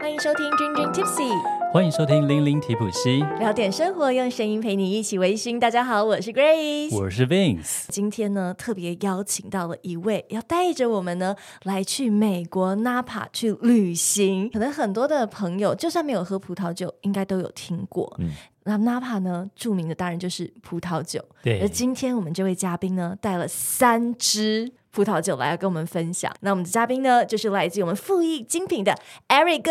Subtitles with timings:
[0.00, 1.28] 欢迎收听《Dream Dream Tipsy》，
[1.70, 5.58] 欢迎收听《零零提普西》，聊点生活，用声音陪你一起微醺。
[5.58, 7.84] 大家好，我是 Grace，我是 Vince。
[7.88, 14.48] 今天呢，特别邀请到了一位，要带着我们呢来去美国 Napa 去旅行。
[14.48, 18.16] 可能很多的朋友，就算没有喝葡萄酒，应该都有听过。
[18.20, 18.30] 嗯，
[18.64, 21.24] 那 Napa 呢，著名的当然就是葡萄酒。
[21.42, 24.72] 对，而今天我们这位嘉宾呢，带了三支。
[24.92, 28.92] 葡萄酒来要跟我们分享，那我们的嘉宾呢，就是来自我们富艺精品的
[29.28, 29.70] Eric 哥。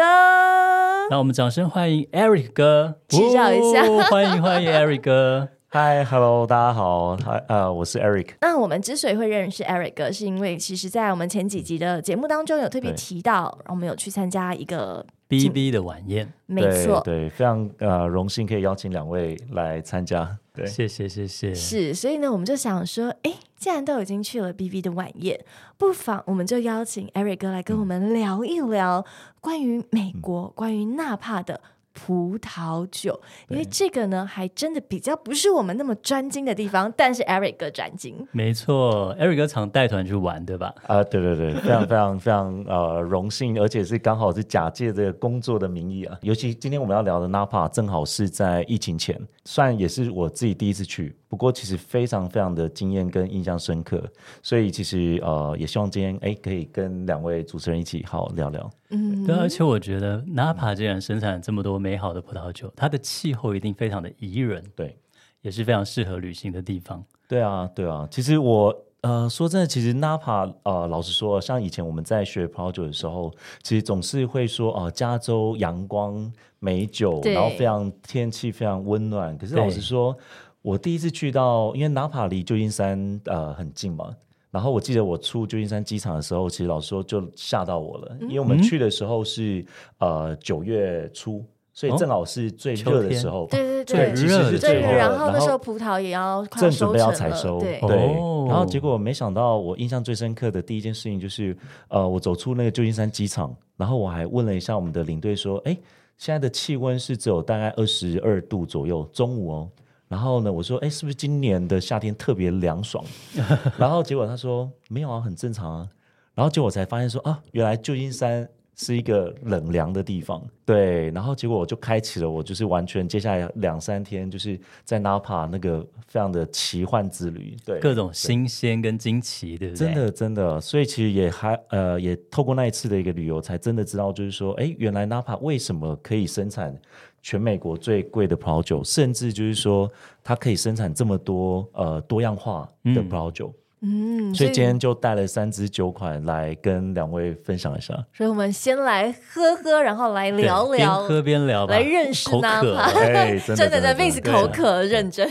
[1.10, 5.50] 那我们掌声欢迎 Eric 哥，介绍一下，哦、欢迎 欢迎 Eric 哥。
[5.72, 8.30] Hi，Hello，大家好，嗨，呃，我是 Eric。
[8.40, 20.38] 那我们之所以会认识 Eric 哥，是因为其实在我们前几集的节目当中有特别提到，我们有去参加一个 BV 的晚宴，没错，对，非常呃荣幸可以邀请两位来参加。
[20.52, 21.54] 对，谢谢谢谢。
[21.54, 25.40] 是，所以呢，我们就想说，哎，既然都已经去了 B B 的晚宴，
[25.78, 29.06] 不妨我们就邀请 Eric 哥来跟我们聊一聊
[29.40, 31.62] 关于美国、嗯、关于纳帕的。
[32.06, 38.26] 葡萄酒，因为这个呢，还真的比较不是我们那么专精的地方，但是 Eric 哥专精。
[38.32, 40.74] 没错，Eric 哥常带团去玩，对吧？
[40.88, 46.18] 啊，对对对， 非常非常非常呃荣幸，而且是刚好是假借这个工作的名义啊。
[46.22, 54.04] 尤其今天我们要聊的 Napa，正好是在疫情前，算也是我自己第一次去，不过其实非常非常的惊艳跟印象深刻，
[54.42, 58.70] 所以其实呃也希望今天哎可以跟两位主持人一起好好聊聊。
[58.90, 64.98] 嗯，对，而且我觉得 Napa 既然生产这么多美好的葡萄酒，它的气候一定非常的宜人，对，
[65.42, 67.06] 也是非常适合旅行的地方。
[67.28, 68.08] 对啊，对啊。
[68.10, 79.38] 其实我呃说真的，其实 Napa 呃老实说，像以前我们在学葡萄酒的时候，其实总是会说哦、呃，加州阳光美酒，然后非常天气非常温暖。
[79.38, 80.18] 可是老实说，
[80.62, 84.16] 我第一次去到，因为 Napa 离旧金山呃很近嘛。
[84.52, 89.64] 然后我记得我出旧金山机场的时候，其实老实说就吓到我了，因为我们去的时候是
[90.00, 94.92] 呃九月初，所以正好是最热的时候，对对对，最热的时候。
[94.92, 97.80] 然后那时候葡萄也要正准备要采收，对。
[97.82, 101.56] 哦、然后结果没想到，我印象最深刻的第一件事情就是，
[101.88, 105.78] 呃，我走出那个旧金山机场，然后我还问了一下我们的领队说，哎，
[106.18, 109.70] 现在的气温是只有大概二十二度左右，中午哦。
[110.10, 113.06] 然后呢，我说，哎，是不是今年的夏天特别凉爽？
[113.78, 115.88] 然后结果他说没有啊，很正常啊。
[116.34, 120.42] 然后结果我才发现说啊，原来旧金山是一个冷凉的地方。
[120.66, 127.56] 对，然后结果我就开启了我就是完全接下来两三天就是在 Napa 那个非常的奇幻之旅。
[127.66, 129.88] 对，各种新鲜跟惊奇，对不对？
[129.88, 136.76] 真的真的，所以其实也还呃也透过那一次的一个旅游，才真的知道就是说，哎，原来 Napa 为什么可以生产。
[137.22, 139.92] 全美国最贵的葡萄酒，甚至就是说，
[140.24, 143.54] 它可以生产这么多呃多样化的葡萄酒。
[143.82, 147.94] 嗯，所以今天就带了三支酒款来跟两位分享一下。
[148.14, 152.76] 所以我们先来喝喝，然后来聊聊，边喝边聊，来认识 Napa。
[153.00, 155.26] 哎，真的，真的，Vince 口渴，认真。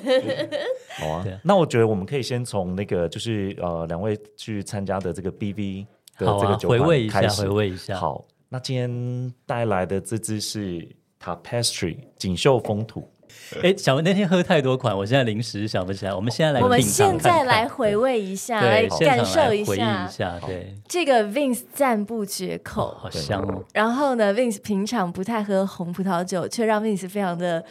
[0.98, 5.84] 好啊，那我觉得我们可以先从那个，就是呃，两位去参加的这个 BV
[6.19, 7.97] 的这个酒款开始，回味一下，回味一下。
[7.98, 10.88] 好，那今天带来的这支是。
[11.23, 13.11] Tapestry 锦绣风土，
[13.62, 16.15] 哎，小文那天喝太多款，我现在临时想不起来。
[16.15, 20.39] 我们现在来，我们现在来回味一下，来感受一下，一下。
[20.47, 23.65] 对，这个 Vince 赞不绝口，好香哦。
[23.75, 27.65] 然后呢，Vince 平常不太喝红葡萄酒，却让 Vince 非常的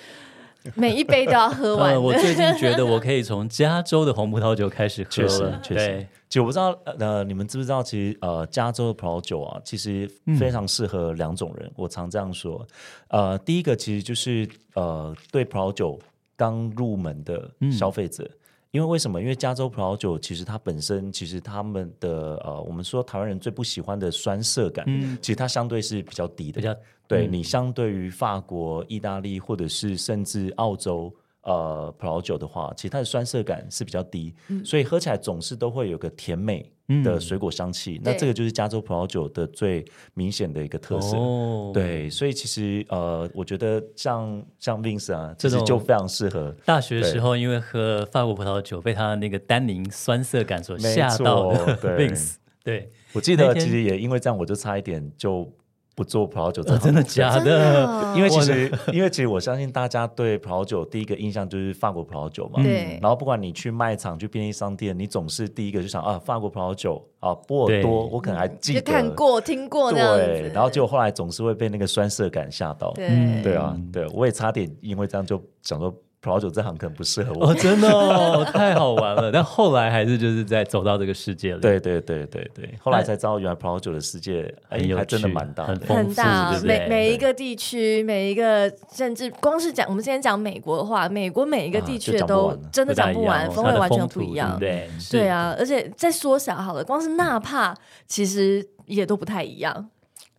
[0.75, 2.01] 每一杯都要喝完。
[2.01, 6.07] 我最近觉得我可以从加州的红葡萄酒开始喝了，确实，确实。
[6.29, 11.66] 酒不知道，呃，你们知不知道，其实，呃，加州的葡萄酒啊，其实非常适合两种人。
[11.67, 12.67] 嗯、我常这样说，
[13.07, 15.97] 呃，第一个其实就是，呃，对葡萄酒
[16.35, 18.37] 刚入门的消费者，嗯、
[18.72, 19.22] 因为为什么？
[19.22, 26.61] 因为加州葡萄酒其实它本身，其实他们的，呃，我们说台湾人最不喜欢的酸涩感，嗯、其实它相对是比较低的。
[26.61, 26.75] 比较
[27.07, 31.13] 对、嗯、你相对于法国、意大利，或者是甚至澳洲。
[31.47, 36.69] 呃，葡萄酒的话，其实它的酸涩感是比较低，嗯、所以喝起来总是都会有个甜美
[37.06, 37.96] 的水果香气。
[38.00, 41.16] 嗯、那这个就是加州葡萄酒的最明显的一个特色。
[41.16, 46.54] 哦、对，所以其实呃，我觉得像像 Vince 啊，这种就非常适合。
[46.66, 52.36] 大学的时候，因为喝法国葡萄酒，被它那个单宁酸涩感所吓到的 Vince。
[52.62, 55.50] 对，我记得其实也因为这样，我就差一点就。
[55.97, 58.13] 不做葡萄酒，真的假的？
[58.15, 62.61] 因为其实，因为其实我相信大家对葡萄酒第一个印象就是法国葡萄酒嘛。
[62.61, 62.99] 对。
[63.01, 69.91] 然后不管你去卖场、去便利商店，你总是第一个就想啊，法国葡萄酒啊，波尔多，我可能还记得看过、听过。
[69.91, 70.51] 对。
[70.53, 72.91] 然后结果后来总是会被那个酸涩感吓到。
[72.94, 73.41] 对。
[73.41, 77.48] 对啊，对，我也差点因为这样就想说葡萄酒这行可能不适合我。
[77.48, 79.31] 哦，真的哦， 太好玩了。
[79.31, 81.62] 但后来还是就是在走到这个世界里。
[81.62, 86.60] 对对对对对，后来才知道原来葡萄酒的世界哎，还真的蛮大的，很大。
[86.64, 94.58] 每每一个地区，每一个甚至光是讲我们今天讲美国的话，美国每一个地区都真的讲不完，风味完全不一样。
[94.60, 97.75] 对对啊，而且再缩小好了，光是纳帕
[98.08, 99.90] 其实也都不太一样。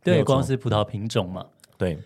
[0.02, 1.46] 对，光是葡萄品种嘛，
[1.78, 1.98] 对。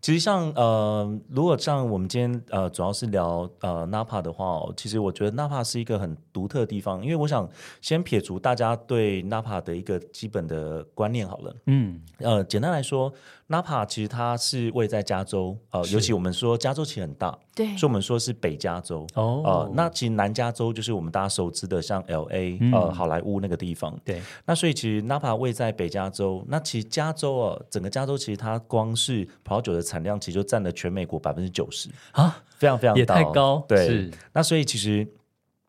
[0.00, 7.48] 其实像呃，如果像我们今天呃，主要是聊呃纳帕的话哦，其实我觉得纳帕是一个很独特的地方，因为我想
[7.80, 13.12] 先撇除大家对纳帕的一个基本的观念好了，嗯，呃，简单来说。
[13.50, 19.06] 纳帕其实它是位在加州，呃，尤其我们说加州其实很大，对，所以我们说是北加州。
[19.14, 23.98] 哦，呃，那其实南加州就是我们大家熟知的，像 LA，嗯、呃，好莱坞那个地方。
[24.04, 33.64] 对，那所以其实 Napa 位在北加州，那其实加州啊，整个加州其实它光是葡萄酒的产量，其实就占了全美国百分之九十啊，非常非常大，也太高。
[33.66, 35.08] 对，那所以其实，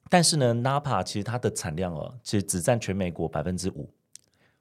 [0.09, 3.89] 但是呢，，Napa 其实它的产量哦，其实只占全美国百分之五。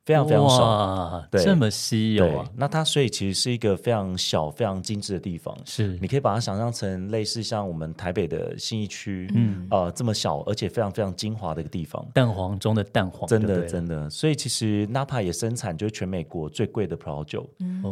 [0.08, 2.50] 非常非常少，对，这么稀有啊！
[2.56, 5.55] 那它所以其实是一个非常小、非常精致的地方。
[5.66, 12.02] 是，你可以把它想象成类似像我们台北的信义区，嗯，呃，这么小而且非常非常精华的一个地方。
[12.14, 14.08] 蛋黄中的蛋黄，真的真的。
[14.08, 17.46] 所以其实 Napa 也生产就是全美国最贵的葡萄酒。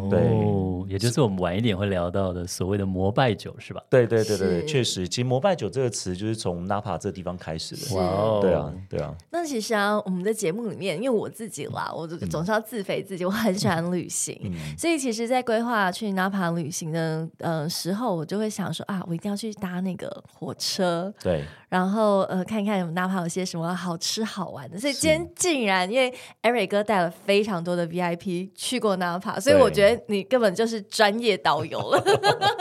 [0.09, 0.19] 对，
[0.89, 3.83] 也就是我们晚一点会聊到的所谓的摩拜酒，是吧？
[3.91, 7.95] 对对对对，确实，其实摩拜酒这个词就是从 Napa 这个地方开始的。
[7.95, 9.15] 哇哦，对啊对啊。
[9.31, 12.06] 那其实啊，我们的节目里面，因为我自己啦，我。
[12.07, 24.79] 总是要自肥自己，我很喜欢旅行，嗯、所以其实，在规划去纳帕旅行的呃时候，我就会想说啊，我一定要去搭那个火车，对，然后呃看看纳帕有些什么好吃好玩的。
[24.79, 26.13] 所以今天竟然因为
[26.43, 32.05] Eric 哥带了非常多的 VIP 去过纳帕，所以我觉得你根本就是专业导游了。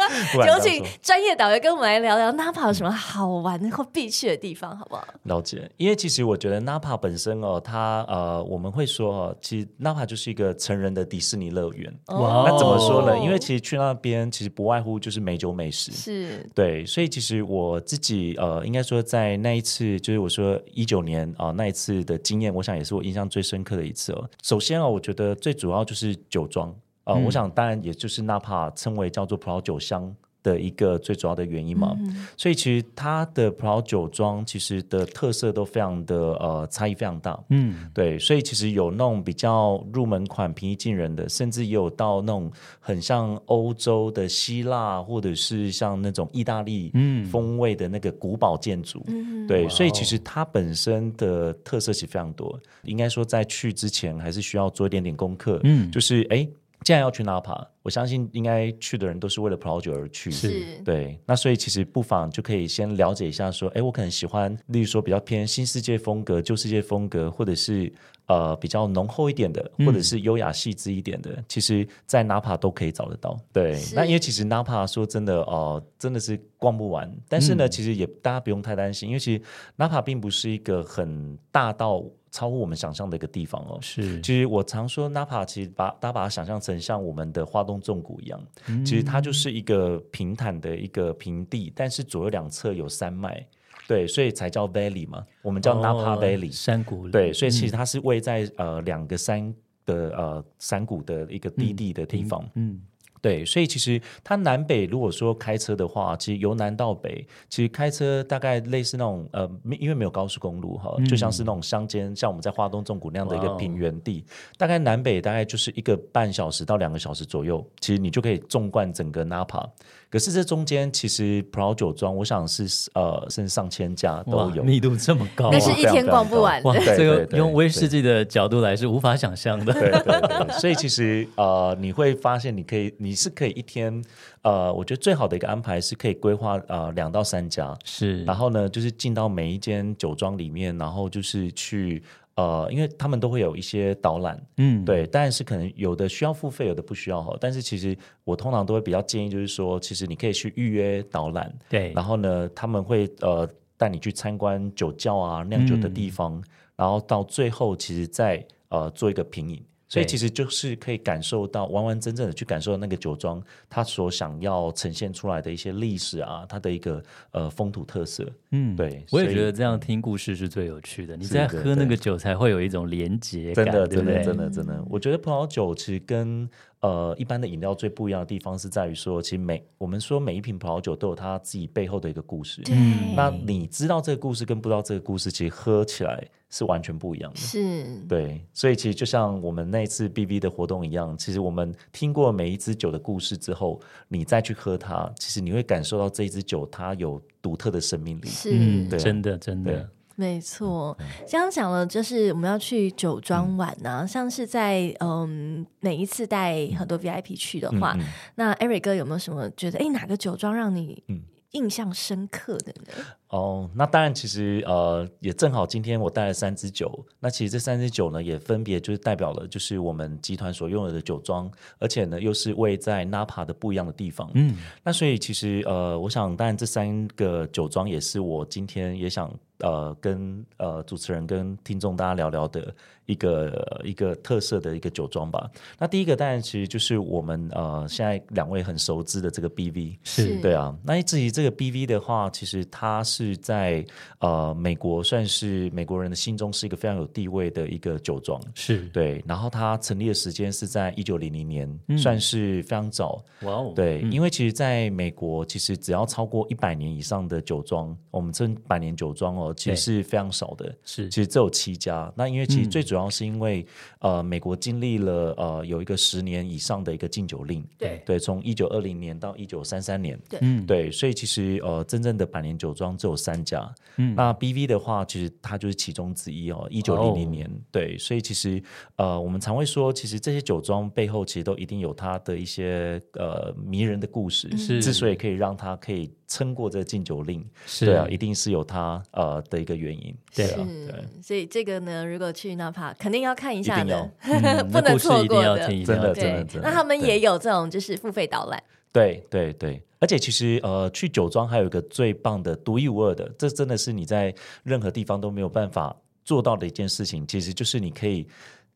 [0.47, 5.05] 有请专业导游跟我们来聊聊纳帕有什么好玩或必去的地方，好不好？
[5.23, 9.37] 了解，因为其实我觉得纳帕本身哦，它呃我们会说哦。
[9.41, 11.93] 其实纳帕就是一个成人的迪士尼乐园。
[12.07, 13.17] 哇，那怎么说呢？
[13.19, 15.91] 因为其实去那边其实不外乎就是美酒美食。
[15.91, 24.29] 是，对，所以其实我自己呃，应该说在那一次，就是我说一九年啊、呃、那一次的经验，我想也是我印象最深刻的一次哦。
[24.43, 26.69] 首先啊、哦，我觉得最主要就是酒庄
[27.03, 30.15] 啊，呃嗯、我想当然也就是纳帕称为叫做葡萄酒乡。
[30.45, 46.91] 的一个最主要的原因嘛，嗯、所以其实它的葡萄酒庄其实的特色都非常的呃差异非常大，嗯，对，所以其实有那种比较入门款平易近人的，甚至也有到那种很像欧洲的希腊或者是像那种意大利
[47.31, 56.47] 风味的那个古堡建筑，嗯、对，所以其实它本身的特色其实非常多，应该说在去之前还是需要做一点点功课，嗯，就是哎。
[56.83, 61.19] 既然要去纳帕，我相信应该去的人都是为了葡萄酒而去，是对。
[61.25, 67.91] 那所以其实不妨就可以先了解一下，说，哎，我可能喜欢，例如说比较偏新世界风格、旧世界风格，或者是
[68.27, 73.37] 呃比较浓厚一点的，或者是优雅细致一点的，嗯、其实，在 Napa 都可以找得到。
[73.51, 77.11] 对，那因为其实纳帕说真的哦、呃，真的是逛不完。
[77.27, 79.41] 但是呢，嗯、其实也大家不用太担心，因为其实
[79.75, 82.03] 纳帕并不是一个很大到。
[82.31, 84.19] 超乎我们想象的一个地方哦，是。
[84.19, 88.37] 其实我常说纳帕，其实把大家把它想象成像我们的花东纵谷一样，
[88.67, 93.47] 嗯、其实它就是一个平坦的一个平地，但是左右两侧有山脉，
[93.87, 99.53] 对，所以才叫 Valley 嘛，我们叫 Napa Valley 山谷，对，所以其实它是位在、嗯、呃两个山
[99.85, 102.73] 的呃山谷的一个低地的地方，嗯。
[102.73, 102.81] 嗯
[103.21, 109.49] 对，所以其实它南北如果说开车的话，其实由南到北，其实开车大概类似那种呃，
[109.79, 114.23] 因为没有高速公路哈，就像是那种乡间，像我们在华东纵谷那样的一个平原地，
[114.59, 119.67] 大概南北大概就是一个半小时到两个小时左右，其实你就可以纵贯整个纳帕。
[120.09, 126.69] 可是这中间其实葡萄酒庄，我想是呃，甚至上千家都有，密度这么高，那是一天逛不完的。
[126.69, 129.73] 哇，这个用威士忌的角度来是无法想象的。
[129.73, 134.03] 对对对，所以其实呃，你会发现，你可以，你是可以一天
[134.41, 142.01] 呃，我觉得最好的一个安排是可以规划呃两到三家，是，然后呢，就是进到每一间酒庄里面，然后就是去。
[142.35, 147.35] 呃，因为他们都会有一些导览，嗯，对，但是可能有的需要付费，有的不需要哈。
[147.39, 156.43] 但是其实我通常都会比较建议，就是说，其实你可以去预约导览，对，然后呢，他们会呃带你去参观酒窖啊、酿酒的地方，嗯、
[156.75, 159.63] 然后到最后其实再呃做一个品饮。
[159.95, 168.29] 所以其实就是可以感受到完完整整的去感受那个酒庄它所想要呈现出来的一些历史啊，它的一个呃风土特色。
[168.51, 171.15] 嗯，对，我也觉得这样听故事是最有趣的。
[171.15, 174.83] 你在喝那个酒才会有一种连结感，真的，真的，真的，真的。
[174.89, 176.49] 我觉得葡萄酒其实跟
[176.85, 182.61] 呃一般的饮料最不一样的地方是在于说，其实每我们说每一瓶葡萄酒都有它自己背后的一个故事。
[182.61, 182.75] 对，
[183.15, 187.37] 那你知道这个故事跟不知道这个故事，其实喝起来是完全不一样的。
[187.37, 198.27] 是，对，所以其实就像我们那次 BV 的活动一样，其实我们听过每一支酒的故事之后，你再去喝它，其实你会感受到这一支酒它有独特的生命力。
[198.27, 199.89] 是，嗯、对，真的真的。
[200.15, 200.97] 没错，
[201.31, 208.05] 刚刚讲了，就是我们要去酒庄玩呢、啊嗯，像是在嗯每一次带很多 VIP 去的话，嗯嗯、
[208.35, 211.03] 那 Eric 哥有没有什么觉得哎哪个酒庄让你
[211.51, 212.93] 印象深刻的呢？
[212.97, 213.05] 嗯
[213.35, 217.05] 哦，那当然，其实呃，也正好今天我带了三支酒。
[217.19, 224.29] 那其实这三支酒呢，也分别就是代表了，就是我们集团所拥有的酒庄，而且呢，又是位在 Napa 的不一样的地方。
[224.35, 229.29] 嗯，那所以其实呃，我想，当然这三个酒庄也是我今天也想
[229.59, 232.73] 呃跟呃主持人跟听众大家聊聊的
[233.07, 235.49] 一个一个特色的一个酒庄吧。
[235.77, 240.73] 那第一个当然其实就是我们呃现在两位很熟知的这个 BV，是对啊。
[240.83, 243.25] 那至于这个 BV 的话，其实它是。
[243.25, 243.83] 是在
[244.19, 249.23] 呃美国，算是美国人的心中是一个非常有地位的一个酒庄，是对。
[249.25, 253.23] 然后它成立的时间是在一九零零年，嗯，算是非常早。
[253.43, 260.75] 哇哦，对，嗯，因为其实在美国，其实只要超过一百年以上的酒庄，我们称百年酒庄哦，其实是非常少的。
[260.83, 262.13] 是，其实只有七家。
[262.15, 263.65] 那因为其实最主要是因为，
[263.99, 268.03] 嗯，呃，美国经历了呃有一个十年以上的一个禁酒令，对。
[268.05, 273.05] 对，从一九二零年到一九三三年，对，嗯，对，所以其实呃真正的百年酒庄只。
[273.05, 276.67] 有三家，嗯，那 BV 的话，其实它就是其中之一哦。
[276.71, 278.59] 一九零零年，对，所以其实
[278.95, 284.81] 呃，我们常会说，其实这些酒庄背后其实都一定有它的一些呃迷人的故事，是。
[284.81, 287.85] 之所以可以让它可以撑过这禁酒令，是。
[287.85, 291.21] 对啊，一定是有它呃的一个原因，对啊，对。
[291.23, 296.61] 所以这个呢，如果去 Napa，肯定要看一下的，嗯、 不能错过的，真的真的真的。
[296.61, 298.61] 那他们也有这种就是付费导览。
[298.91, 307.25] 对对对，而且其实呃，去酒庄还有一个最棒的、独一无二的，这真的是你在任何地方都没有办法做到的一件事情。
[307.25, 308.27] 其实就是你可以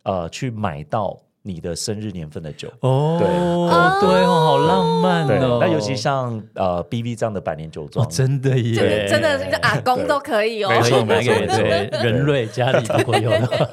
[0.04, 1.18] 呃去买到
[1.50, 5.58] 你的生日年份的酒哦，对哦，对哦，好浪漫哦。
[5.60, 13.68] 那尤其像呃 B B 这样的百年酒庄，哦，真的耶，真的，真的是阿公都可以哦，可以买给对人瑞家里如果有的话。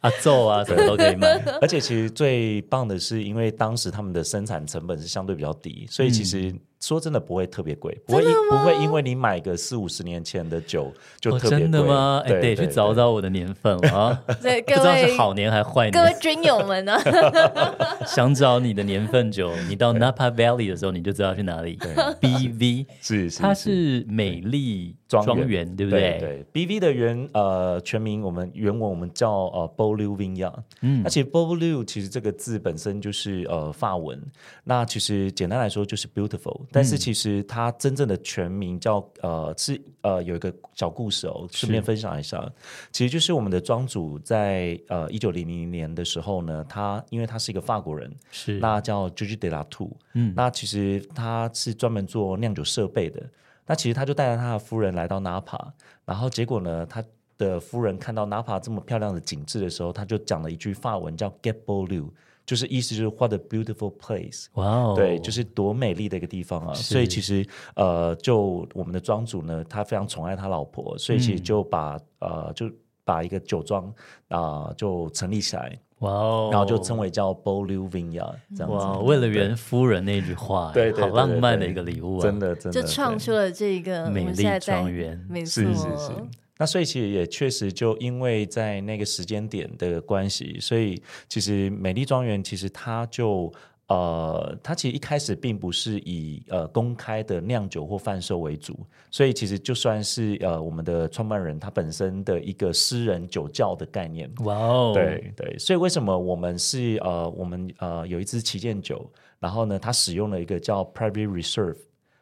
[0.00, 1.40] 啊，奏啊，什么都可以买。
[1.62, 6.52] 而且其实最棒的是，因为当时他们的生产成本是相对比较低，所以其实。
[6.78, 11.58] 嗯说真的不会特别贵，不会不会因为你买个四五十年前的酒就特别贵。
[11.58, 12.22] 哦、真的吗？
[12.26, 14.22] 哎，得去找找我的年份了啊！
[14.42, 15.92] 对，不知道是好年还是坏年。
[15.92, 16.96] 各位军友们呢？
[18.06, 21.78] 想找你的年份酒，你到 Napa Valley 的时候，你就知道去哪里。
[22.20, 26.18] BV 是，是，它是美丽庄园，对不对？
[26.18, 30.62] 对，对，BV 的原呃全名我们原文我们叫呃 Beaulieu Vineyard。
[30.80, 34.20] 嗯，而且 Beaulieu 其实这个字本身就是呃法文，
[34.64, 36.62] 那其实简单来说就是 beautiful。
[36.72, 42.44] 但是其实它真正的全名叫呃是呃有一个小故事哦，顺便分享一下，
[42.90, 48.58] 其实就是我们的庄主在呃一九零零年的时候呢，他因为他是一个法国人，是。
[48.58, 53.22] 那叫 de Latour，嗯，那其实他是专门做酿酒设备的，
[53.66, 55.72] 那其实他就带着他的夫人来到 Napa，
[56.04, 57.02] 然后结果呢，他
[57.36, 62.10] 的夫人看到 Napa 这么漂亮的景致的时候，他就讲了一句法文叫 Get Beaulieu。
[62.46, 66.72] 就是意思就是 What a beautiful place，哇哦，对，就是多美丽的一个地方啊！
[66.74, 67.44] 所以其实
[67.74, 72.70] 呃，就我们的庄主呢，他非常宠爱他老婆，所以其实就把、嗯、呃就
[73.02, 73.88] 把一个酒庄
[74.28, 78.74] 啊、呃、就成立起来，哇哦，然后就称为叫 Beaulieu Vineyard 这样子。
[78.74, 82.22] 哇，为了袁夫人那句话，对，对，对，对，对，好浪漫的一个礼物啊！
[82.22, 86.12] 真的，真的，就创出了这个美丽庄园，没错，是是是。
[86.58, 93.52] 那所以其实也确实就因为在那个时间点的关系，所以其实美丽庄园其实它就
[93.88, 98.76] 呃，它其实一开始并不是以呃公开的酿酒或贩售为主，
[99.12, 111.76] 所以其实就算是呃我们的创办人他本身的一个私人酒窖的概念，哇哦，对对，所以为什么我们是呃我们呃有一支旗舰酒，然后呢，它使用了一个叫 Private Reserve。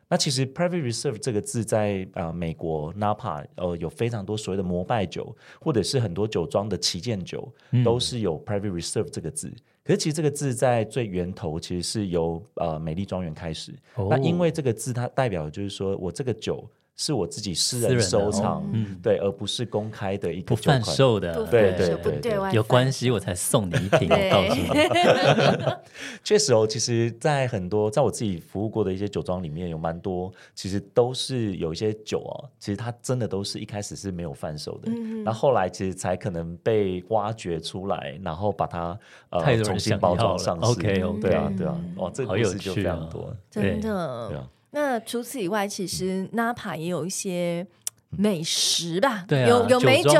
[0.06, 7.50] 那其实 Private Reserve 这个字在呃美国 Napa 呃有非常多所谓的膜拜酒，或者是很多酒庄的旗舰酒，
[7.82, 9.50] 都是有 Private Reserve 这个字。
[9.84, 9.86] 嗯。
[9.86, 13.72] 可是其实这个字在最源头其实是由呃美丽庄园开始。
[13.94, 14.08] 哦。
[14.10, 22.52] 那因为这个字它代表就是说我这个酒是我自己私人收藏，哦嗯、对，而不是公开的一个不贩售的，对对对，对，对。
[22.52, 25.74] 有关系我才送你一瓶，我告诉你。
[26.22, 38.96] 确实哦，其实，在很多在我自己服务过的一些酒庄里面，有蛮多，其实都是有一些酒哦，其实它真的都是一开始是没有贩售的，嗯，然后后来其实才可能被挖掘出来，然后把它
[39.30, 40.70] 呃重新包装上市。
[40.70, 44.28] OK 对啊对啊，哇，这个故事就非常多，哦、真的。
[44.28, 44.48] 对啊。
[44.74, 47.64] 那除此以外，其实 Napa 也有一些
[48.10, 49.24] 美食吧？
[49.28, 50.10] 对啊，有有美酒，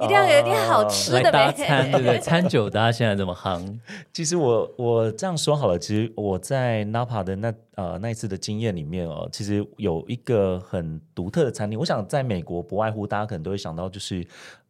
[0.00, 1.22] 一定要有一点好吃的。
[1.24, 2.18] 来搭餐，对不对？
[2.22, 3.78] 餐酒大家现在这么夯。
[4.12, 11.76] 其实我我这样说好了，其实我在 Napa 的那呃那一次的经验里面哦，其实有一个很独特的餐厅。
[11.76, 14.24] 我想在美国不外乎大家可能都会想到就是。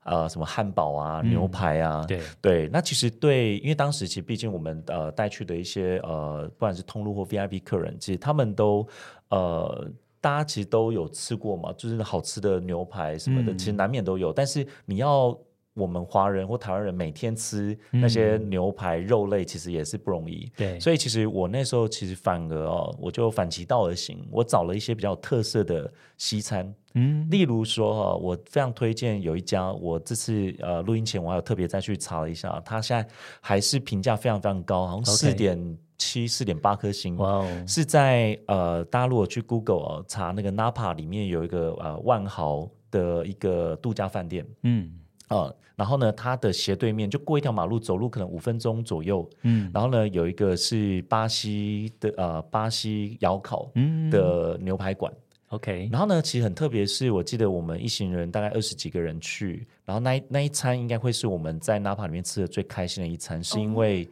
[0.08, 8.86] 呃，什么汉堡啊，牛排啊，嗯、对对，那其实对，因为当时其实毕竟我们呃带去的一些呃，不管是通路或 VIP 客人，其实他们都
[9.30, 9.90] 呃，
[10.20, 15.38] 大家其实都有吃过嘛，就是好吃的牛排什么的，嗯、其实难免都有，但是你要。
[15.76, 20.50] 我们华人或台湾人每天吃那些牛排肉类，其实也是不容易。
[20.56, 26.74] 对，所以其实我那时候其实反而哦，我就反其道而行，我找了一些比较有特色的西餐。
[26.94, 33.06] 嗯，例如说哈，我非常推荐有一家，我这次呃录音前我还有特别再去查了一下，它现在
[33.42, 37.16] 还是评价非常非常高，好像四点七、四点八颗星。
[37.16, 44.46] 哇哦，是在呃，大家如果去 Google 哦查那个 Napa 里面有一个呃万豪的一个度假饭店。
[44.62, 44.92] 嗯。
[45.28, 49.28] 啊、呃，然后呢，它的斜对面就过一条马路，走路可能五分钟左右。
[49.42, 53.68] 嗯，然后呢，有一个是巴西的呃巴西窑烤
[54.08, 55.12] 的牛排馆。
[55.48, 64.04] OK，、嗯、然后呢，其实很特别，是我记得我们一行人大概二十几个人去，然后那一那一餐应该会是我们在 Napa 里面吃的最开心的一餐，是因为。
[64.04, 64.10] 哇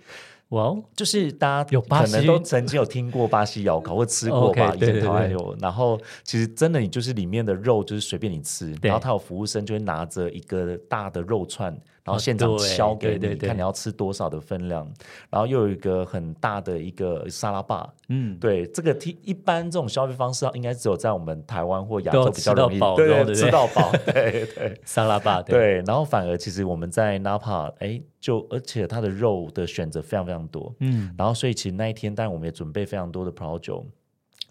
[0.57, 5.57] 哦，就是大家可能都曾经有听过巴西窑烤或吃过吧， okay, 以前台湾有。
[5.61, 11.77] 然后其实真的，你就是里面的肉就是随便你吃，然后他有服务生就会拿着一个大的肉串。
[12.05, 14.87] 然后现场削给你，看你要吃多少的分量，
[15.31, 33.85] 然后又有一个很大的一个沙拉吧，嗯，对，这个一一般这种消费方式应该只有在我们台湾或亚洲比较容易，对，对，对，吃到饱，对对，沙拉吧，对，然后反而其实我们在 Napa，哎，就而且它的肉的选择非常非常多，嗯，然后所以其实那一天，当然我们也准备非常多的葡萄酒。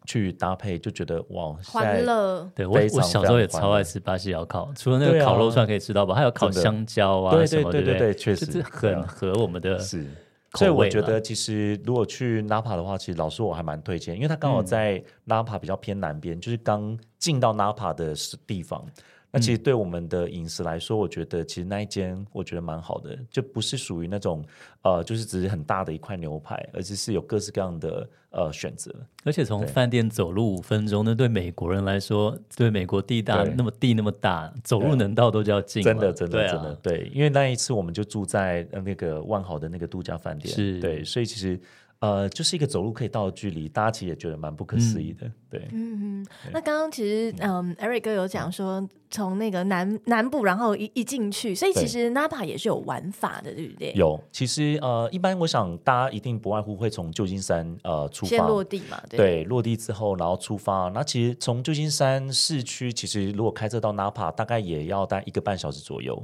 [0.05, 2.49] 去搭配就觉得哇，欢乐。
[2.55, 9.79] 对，我我小时候也超爱吃巴西窑烤，除了那个烤肉串可以吃到吧，还有烤香蕉啊什么，对对对，确实很合我们的。
[9.79, 10.05] 是，
[10.53, 18.13] 所以我觉得其实如果去 Napa 的话，其实老师我还蛮推荐，因为他刚好在 Napa 比较偏南边，就是刚进到 Napa 的
[18.45, 18.85] 地方。
[19.33, 24.45] 那其实对我们的饮食来说，我觉得其实那一间我觉得蛮好的，就不是属于那种
[24.83, 28.93] 呃，就是只是很大的一块牛排，而是是有各式各样的呃选择。
[29.23, 35.81] 而且从饭店走路五分钟，那对美国人来说，对美国地大那么地那么大，走路能到都叫近。
[35.81, 37.09] 真的，真的，真的，对。
[37.11, 41.59] 因为那一次我们就住在那个万豪的那个度假饭店，是对，所以其实。
[41.99, 45.67] 呃，就是一个走路可以到的距离，大家其实也觉得蛮不可思议的，嗯、对。
[45.71, 53.93] 嗯嗯，那刚刚其实，嗯，Eric 哥有讲说，从那个南南部，然后一一进去，所以其实 Napa 也是有玩法的，对不对？
[53.95, 60.89] 有，其实呃，一般我想大家一定不外乎会从旧金山呃出发，先落地嘛，对，对，落地之后然后出发。
[60.89, 66.21] 那其实从旧金山市区，其实如果开车到 Napa，大概也要待一个半小时左右。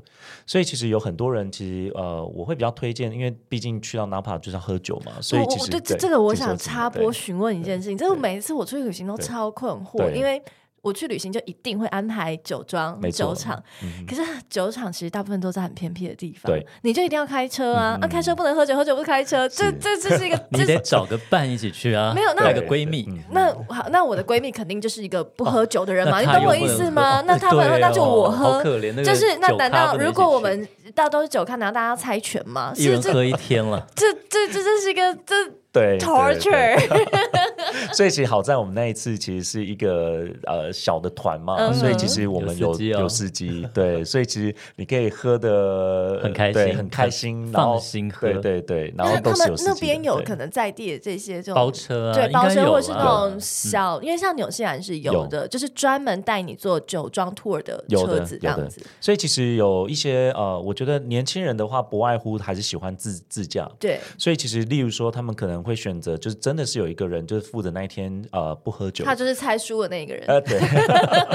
[0.48, 5.70] 所以其实有很多人，其实呃，我会比较推荐，因为毕竟去到 Napa 就是要喝酒嘛，所以其实。
[5.70, 10.42] 对，这这个我想插播询问一件事情，就是每一次我出去旅行都超困惑，因为
[10.82, 13.62] 我去旅行就一定会安排酒庄、酒厂，
[14.08, 27.22] 可是酒厂其实大部分都在很偏僻的地方，对，你就一定要开车啊，那开车不能喝酒，喝酒不开车，这这这是一个，你得找个伴一起去啊， 没有那个闺蜜，那好，那我的闺蜜肯定就是一个不喝酒的人嘛，你懂我意思吗？
[27.28, 28.64] 那他们那就我喝，
[29.04, 32.72] 就是那难道如果我们大家都是酒看，难道大家猜拳吗？
[32.78, 35.36] 一人喝一天了，这这这这是一个这。
[35.72, 36.80] 对，torture。
[37.94, 48.94] 所以其实好在我们那一次其实是一个呃小的团嘛，所以其实我们有有司机，对，所以其实你可以喝的很开心，很开心，放心喝，对对对。
[48.98, 58.82] 然后他们那边有可能在地的这些这种包车，啊对，包车或是那种小，因为像纽西兰是有的，就是专门带你做酒庄 tour 的车子这样子。
[59.00, 64.00] 所以其实有一些呃，我觉得年轻人的话不外乎还是喜欢自自驾，对。
[64.18, 65.59] 所以其实例如说他们可能。
[65.64, 70.26] 会选择就是真的是有一个人就是负责那一天呃不喝酒，他就是猜输的那个人。
[70.28, 70.60] 呃，对。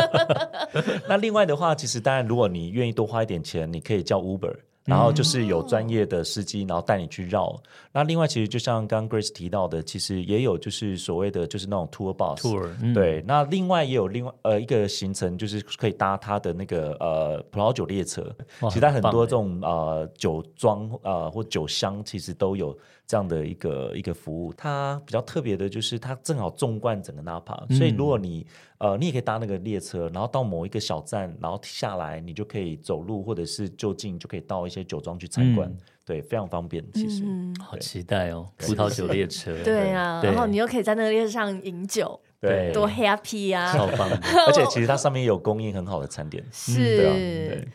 [1.09, 4.55] 那另外的话，其实当然，如果你愿意多花一点钱，你可以叫 Uber。
[4.87, 7.59] 然后就是有专业的司机，然后带你去绕。
[7.91, 13.25] 那另外，其实就像刚刚 Grace 提到的，其实也有就是所谓的就是那种 tour bus tour，对。
[13.27, 18.31] 那另外也有另外呃一个行程，就是可以搭他的那个呃葡萄酒列车。
[18.71, 24.53] 其实很多这种呃酒庄呃或酒乡，其实都有这样的一个一个服务。
[24.55, 28.47] 它比较特别的就是它正好纵贯整个纳帕，所以如果你
[28.79, 36.85] 呃你也可以搭那个列车，然后到某一个小站，然后下来，你就可以走路或者是就近就可以到一些酒庄去参观，嗯、对，非常方便。
[36.93, 39.57] 其实，嗯、好期待哦，葡萄酒列车。
[39.65, 43.73] 对啊，然后你又可以在那个列车上饮酒，对，多 happy 啊！
[43.73, 46.45] 超棒的， 而且其实它上面有供应很好的餐点。
[46.53, 47.67] 是，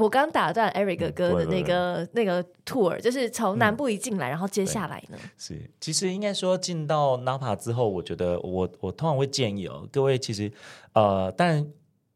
[0.00, 5.16] 我刚打断 Eric 哥哥的那个那个 tour，就是从南部一进来，然后接下来呢？
[5.38, 10.50] 是，其实应该说进到 Napa 之后，我觉得我我通常会建议哦，各位其实
[10.94, 11.64] 呃，但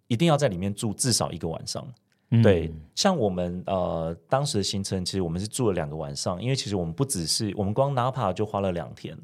[0.08, 1.86] 一定要在里面住至少一个晚上。
[2.32, 9.16] 嗯、对，像我们呃当时的行程，其实我们是住了两个晚上，因为其实我们不只是我们光 Napa 就花了两天。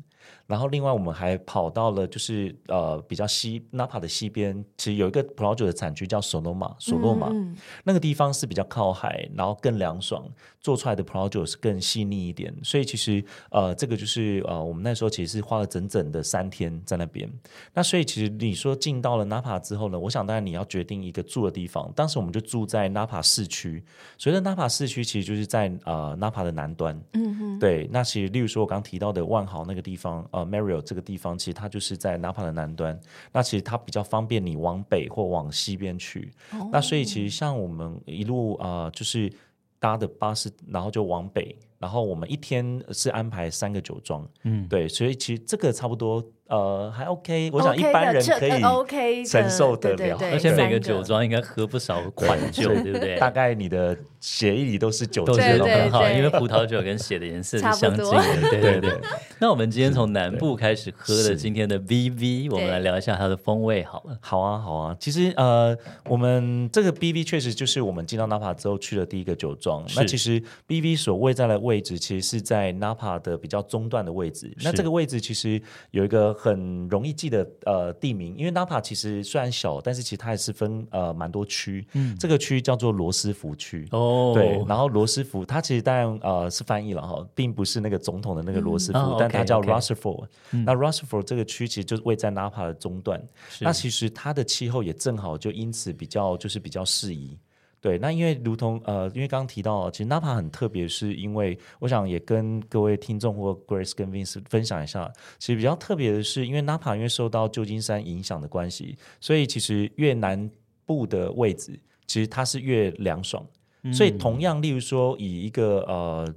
[0.46, 10.24] 然后另外我们还跑到了就是呃比较西纳帕的西边，其实有一个葡萄酒的产区叫索诺玛，索诺玛、嗯、那个地方是比较靠海，然后更凉爽，
[10.66, 12.52] 做出来的葡萄酒是更细腻一点。
[12.64, 17.30] 所以其实呃这个就是呃我们那时候其实是花了整整的三天在那边。
[17.72, 21.92] 那所以其实你说进到了 Napa 之后呢，我想当然你要决定一个住的地方。
[21.94, 23.80] 当时我们就住在 Napa 市区，
[24.18, 27.00] 所以 Napa 市区其实就是在呃 Napa 的南端。
[27.12, 27.88] 嗯哼，对。
[27.92, 30.26] 那其实例如说我刚提到的万豪那个地方。
[30.32, 32.98] 呃 Marriott 这个地方其实它就是在 Napa 的南端，
[33.32, 36.32] 那其实它比较方便你往北或往西边去。
[36.52, 36.68] Oh.
[36.72, 39.30] 那所以其实像我们一路啊、呃，就是
[39.78, 46.24] 搭的巴士，然后就往北，然后我们一天是安排三个酒庄，嗯，对，所以其实这个差不多。
[46.48, 53.18] 呃，还 OK，我想一般人可以 OK 承受得了，而且每个酒庄应该喝不少款酒，对不对？
[53.18, 58.92] 大概你的血液里都是酒，都是很好，因为葡萄酒跟血的颜色是相近的，对对对。
[59.40, 64.16] 那我们今天从南部开始喝的今天的 BV，我们来聊一下它的风味好了。
[64.20, 64.96] 好啊，好啊。
[65.00, 69.84] 其实呃，我们这个 BV 确实就是我们进到 Napa 之后去的第一个酒庄。
[69.96, 74.54] 那其实 BV 所位在的位置，其实是在 Napa 的比较中段的位置。
[74.62, 76.35] 那这个位置其实有一个。
[76.36, 81.86] 很容易记的呃地名，因为 Napa 其实虽然小，但是其实它也是分呃蛮多区。
[81.94, 83.88] 嗯，这个区叫做罗斯福区。
[83.90, 90.64] 哦，对，然后罗斯福它其实当然呃是翻译了哈，并不是那个总统的那个罗斯福，嗯、但它叫 Rutherford、嗯。
[90.64, 93.22] 那 Rutherford 这个区其实就位在 Napa 的中段。
[93.60, 97.38] 那其实它的气候也正好就因此比较就是比较适宜。
[97.86, 110.50] 对，那因为如同呃，因为刚刚提到，其实 Napa 很特别，是因为我想也跟各位听众或 Grace 跟 Vince 分享一下，其实比较特别的是，因为 Napa 因为受到旧金山影响的关系，所以其实越南
[110.84, 113.46] 部的位置，其实它是越凉爽。
[113.84, 116.34] 嗯、所以同样，例如说以一个呃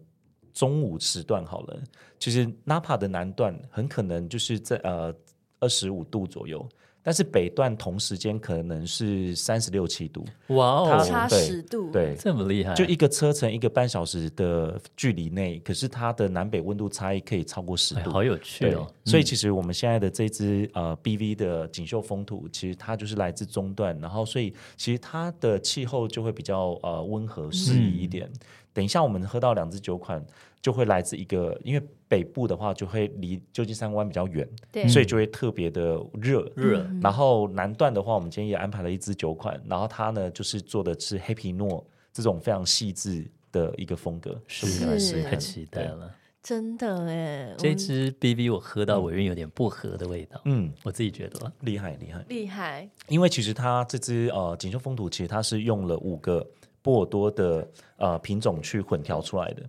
[0.54, 1.82] 中午时段好了，
[2.20, 5.12] 其实 Napa 的南段很可能就是在呃
[5.60, 6.64] 二十五度左右。
[7.02, 18.86] 但是北段同时间可能是三十六七度，哇哦，差十度，对，这么厉害，就一个车程一个半小时的距离内，可是它的南北温度差异可以超过十度，好有趣哦。
[19.06, 28.30] 所以其实我们现在的这支呃 BV 的锦绣风土，其实它就是来自中段，然后所以其实它的气候就会比较呃温和适宜一点。
[28.72, 30.24] 等一下我们喝到两支酒款。
[30.62, 34.88] 就会来自一个，因为北部的话就会离旧金山湾比较远，对。
[34.88, 36.42] 所以就会特别的热。
[36.56, 36.82] 热。
[36.90, 45.00] 嗯、然后南段的话，我们今天也安排了一支酒款，然后它呢就是做的是黑皮诺这种非常细致的一个风格，是。
[45.00, 47.56] 是太期待了，真的哎！
[47.58, 51.52] 这支 BV 我喝到尾韵有点薄荷的味道，嗯，我自己觉得。
[51.62, 52.26] 厉害厉害。
[52.28, 56.46] 厉害，因为其实它这支呃锦绣风土，其实它是用了五个
[56.82, 59.64] 波尔多的呃品种去混调出来的。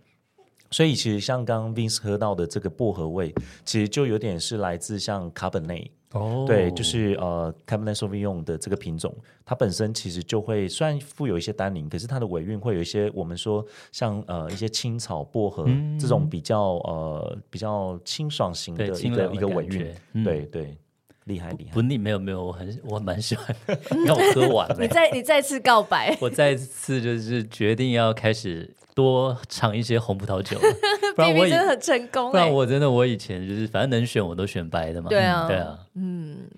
[0.70, 9.12] 所以其实像刚刚 Vince 喝到的这个薄荷味，其实就有点是来自像卡本内哦，对，就是呃 Cabernet Sauvignon 的这个品种，
[9.44, 20.76] 它本身其实就会虽然富有一些单宁，可是它的尾韵会有一些我们说像呃一些青草薄荷、嗯、这种比较呃比较清爽型的一个一个尾韵，嗯、对对，
[21.24, 21.72] 厉害厉害。
[21.72, 24.76] 不腻没有没有，我很我蛮喜欢的， 让我喝完了。
[24.83, 28.72] 你再你再次告白， 我再次就是决定要开始。
[28.94, 30.59] 多尝一些红葡萄酒，
[31.16, 32.31] 不然我真的很成功。
[32.31, 35.09] 不然我真的我以前就是反正能选我都选白的嘛。
[35.09, 36.48] 对啊，对啊，嗯。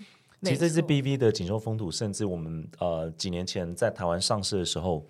[0.44, 5.06] 其实这支 BV 的锦绣风土，甚至我们呃几年前在台湾上市的时候，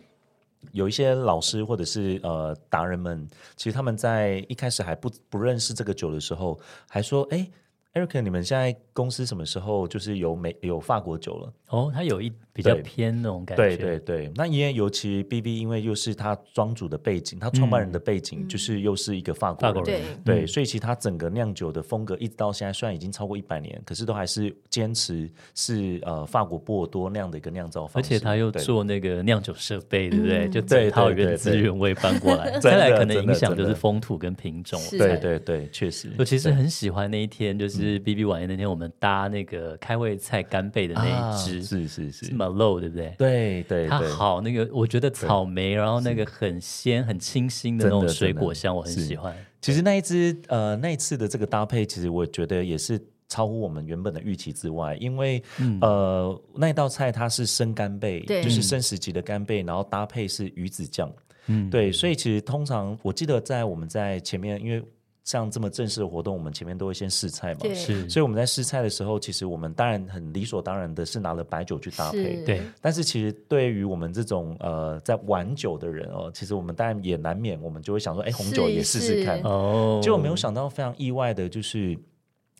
[0.72, 7.48] 有一些老师或者是呃达人们，其实他们在一开始还不不认识这个酒的时候，还说：“哎
[7.94, 11.52] ，Eric，你们现在公司什么时候就是有美有法国酒了？
[11.72, 13.64] 哦，它有一比较偏那种感觉。
[13.64, 28.06] 对对对，那因为尤其 B B，因为又是他庄主的背景，他创办人的背景就是又是一个法国人，法国人对，所以其实他整个酿酒的风格一直到现在，虽然已经超过一百年，可是都还是坚持是呃法国波尔多那样的一个酿造方式。
[28.06, 30.48] 而且他又做那个酿酒设备，对不对？
[30.50, 34.78] 就整套原汁原味搬过来， 再来可能影响就是风土跟品种。
[34.90, 36.10] 对对对，确实。
[36.18, 37.98] 我其实很喜欢那一天，就是。
[38.02, 42.26] B B 晚宴那天，我们搭那个开胃菜干贝的那一支，是是是。
[42.34, 43.14] Malo 对不对？
[43.18, 49.34] 对对，它好那个，我觉得草莓，然后那个很鲜、很清新的那种水果香，我很喜欢。
[49.60, 55.42] 其实那一支呃那一次的这个搭配，其实我觉得也是超乎我们原本的预期之外，因为
[55.80, 61.12] 呃那一道菜它是生干贝，就是生食级的干贝，然后搭配是鱼子酱，
[61.46, 64.82] 嗯，对，所以其实通常我记得在我们在前面，因为。
[65.24, 72.62] 像这么正式的活动，我们前面都会先试菜嘛，是，所以我们在试菜的时候，其实我们当然很理所当然的是拿了白酒去搭配，对。
[72.80, 79.40] 但是其实对于我们这种呃在玩酒的人哦，其实我们当然也难免，我们就会想说，哎，红酒也试试看。
[79.42, 80.00] 哦。
[80.02, 81.96] 结果没有想到非常意外的就是，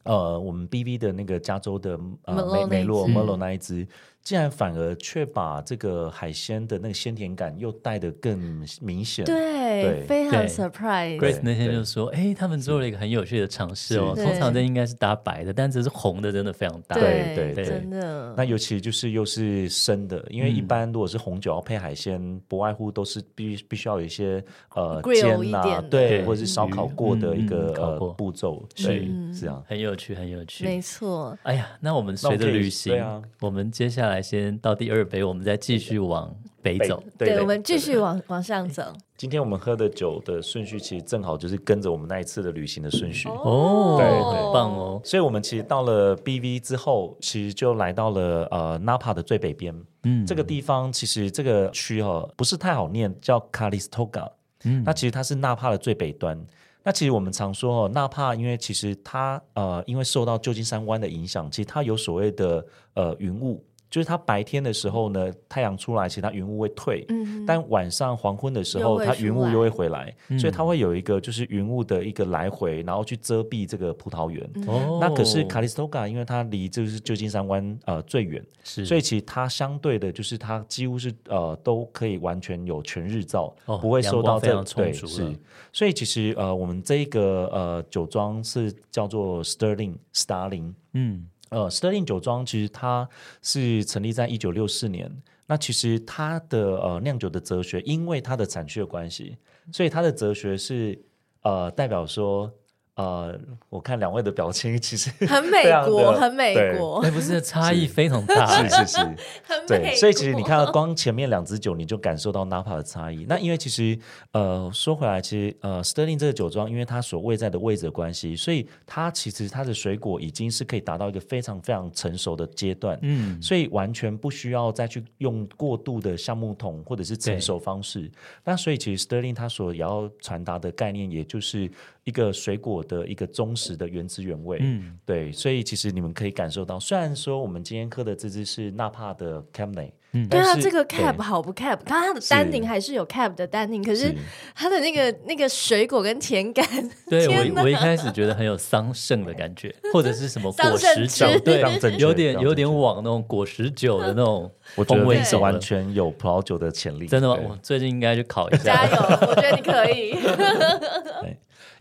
[0.05, 3.87] 呃，我们 BV 的那个加州的呃梅梅洛 Merlot 那一支。
[4.23, 8.39] 竟然反而却把这个海鲜的那个鲜甜感又带得更
[8.81, 11.19] 明显，对，非常 surprise。
[11.19, 18.33] Grace 那天就说：“哎，他们做了一个很有趣的尝试哦，通常这应该是搭白的，但这是红的，真的非常搭。”对对对，真的。
[18.37, 24.41] 那尤其就是又是生的，因为一般如果是红酒要配海鲜，不外乎都是必必须要有一些
[24.77, 29.01] 呃煎呐，对，或者是烧烤过的一个呃步骤，对，
[29.33, 31.37] 是这样，很有趣，很有趣，没错。
[31.43, 34.12] 哎呀，那我们随着旅行，我们接下来。
[34.13, 37.03] 来，先到第二杯，我们再继续往北走。
[37.17, 38.93] 对，对，我们继续往往上走。
[39.17, 43.27] 今天我们喝的酒的顺序，其实正好就是跟着我们那一次的旅行的顺序。
[43.29, 45.01] 哦，对，很棒哦。
[45.03, 49.75] 所以，我们其实到了 BV 之后，其实就来到了呃 Napa 的最北边。
[50.03, 54.29] 嗯，这个地方其实这个区哈不是太好念，叫 Calistoga。
[54.65, 56.39] 嗯，那其实它是纳帕的最北端。
[56.85, 63.65] 那其实我们常说哦，纳帕因为其实它呃因为受到旧金山湾的影响，其实它有所谓的呃云雾。
[63.93, 74.43] 就是它白天的时候呢，太阳出来，其实它云雾会退，嗯，但晚上黄昏的时候，它云雾又会回来，所以它会有一个就是云雾的一个来回，然后去遮蔽这个葡萄园。
[74.67, 85.39] 哦，那可是卡利斯托嘎，因为它离就是旧金山湾呃最远，是，所以其实它相对的，就是它几乎是呃都可以完全有全日照，不会受到这对是，
[85.71, 91.27] 所以其实呃我们这一个呃酒庄是叫做 Sterling Starling，嗯。
[91.53, 93.09] 呃，Sterling 酒庄其实它
[93.43, 95.23] 是成立在一九六四年。
[95.47, 99.37] 那其实它的呃酿酒的哲学，因为它的产区的关系，
[99.71, 101.01] 所以它的哲学是
[101.43, 102.53] 呃代表说。
[102.95, 103.35] 呃，
[103.71, 108.99] 我看两位的表情其实很美国，很美国，那不是差异非常大，是是是，
[109.45, 109.95] 很对。
[109.95, 113.25] 所以其实你看到，光前面两支酒，你就感受到 Napa 的差异。
[113.27, 113.99] 那因为其实
[114.33, 128.11] 呃，说回来，其实呃，Sterling 这个酒庄，因为它所位在的位置的关系，所以它其实它的水果已经是可以达到一个非常非常成熟的阶段，嗯，所以完全不需要再去用过度的橡木桶或者是成熟方式。
[128.45, 131.71] 那所以其实 Sterling 它所要传达的概念，也就是。
[132.05, 144.13] 一个水果的一个忠实的原汁原味，嗯，对，所以其实你们可以感受到，虽然说我们今天喝的这支是纳帕的 Cabernet，嗯，对啊，这个 Cab 好不 Cab，看它的单宁还是有 Cab 的单宁，可是
[144.53, 146.67] 它的那个那个水果跟甜感，
[147.09, 151.63] 对我我一开始觉得很有桑葚的感觉， 或者是什么果实酒，对，
[151.99, 154.51] 有点有点往那种果实酒的那种
[154.87, 157.39] 风味，是完全有葡萄酒的潜力，真的吗？
[157.49, 158.97] 我最近应该去考一下，加油，
[159.29, 160.17] 我觉得你可以。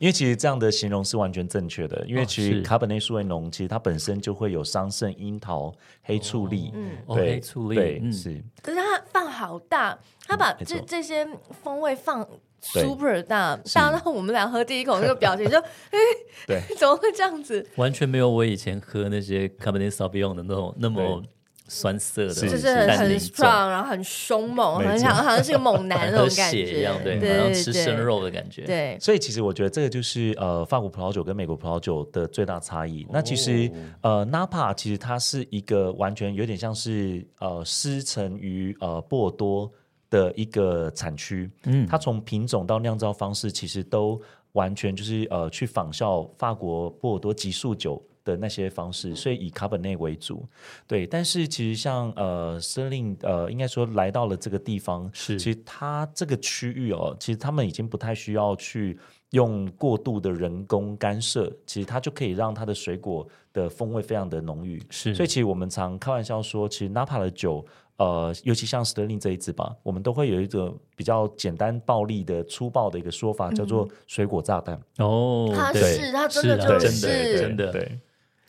[0.02, 8.44] 因为其实这样的形容是完全正确的，因为其实卡本内苏维浓其实它本身就会有桑葚、樱桃、黑醋栗，嗯，对，黑醋栗，对，是。
[8.64, 11.24] 可是它放好大，它把这这些
[11.64, 12.28] 风味放
[12.62, 15.60] super 大，大到我们俩喝第一口那个表情就，
[15.94, 16.00] 哎，
[16.48, 17.64] 对，怎么会这样子？
[17.76, 21.24] 完全没有我以前喝那些卡本内苏维浓的那种那么。
[21.68, 28.66] 酸涩的，就是很 strong，然后很凶猛，很像好像是个猛男那种 感觉一样，对，好像吃生肉的感觉。
[28.66, 33.08] 对，所以其实我觉得这个就是呃，法国葡萄酒跟美国葡萄酒的最大差异。
[33.10, 33.72] 那其实
[34.02, 39.72] 呃，Napa 其实它是一个完全有点像是呃，师承于呃波尔多
[40.10, 41.50] 的一个产区。
[41.64, 44.22] 嗯，它从品种到酿造方式，其实都
[44.52, 48.04] 完全就是呃，去仿效法国波尔多级数酒。
[48.24, 50.46] 的那些方式，所以以卡本内为主，
[50.88, 51.08] 对。
[51.08, 58.98] 但是其实像呃，Sterling 呃，应该说来到了这个地方，是其实它这个区域哦，其实他们已经不太需要去
[59.32, 64.82] 用过度的人工干涉，其实它就可以让它的水果的风味非常的浓郁。
[64.90, 67.66] 是，所以其实我们常开玩笑说，其实 Napa 的酒，
[67.98, 74.80] 呃，尤其像 Sterling 这一支吧，我们都会有一个比较简单暴力的粗暴的一个说法，嗯、叫做水果炸弹。
[74.98, 78.00] 哦，它是，它真的就是真的，对。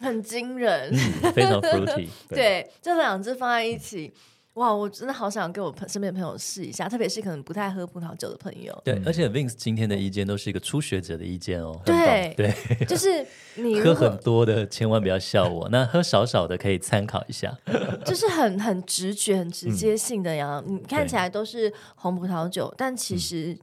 [0.03, 2.09] 很惊人，嗯、非常 fruity。
[2.29, 4.13] 对，这两支放在一起，
[4.55, 8.79] 哇，我真的好想跟我身边的朋友试一下，特别是可能不太喝葡萄酒的朋友。
[8.85, 11.81] 对，而且 Vince 今天的意见都是一个初学者的意见哦。
[11.87, 12.53] 对对，
[12.85, 17.57] 就是你 喝很多的千万不要笑我，那喝少少的可以参考一下。
[18.05, 23.57] 就是很很直觉、很直接性的呀，你、嗯、看起来都是红葡萄酒，但其实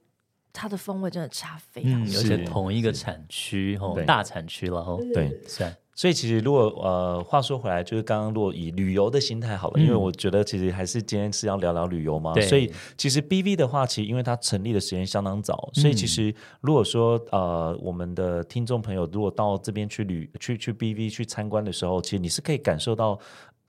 [0.51, 5.75] 它的风味真的差非常多、嗯，而且同一个产区哦，大产区了哦，对，是。
[5.95, 12.33] 所以其实如果呃，话说回来，就是刚刚如果以旅游的心态好了，嗯、因为我觉得其实还是今天是要聊聊旅游嘛。
[12.39, 23.19] 所以其实 BV 的话，其实因为它成立的时间相当早，嗯、所以其实如果说呃，我们的听众朋友如果到这边去旅去去 BV 去参观的时候，其实你是可以感受到。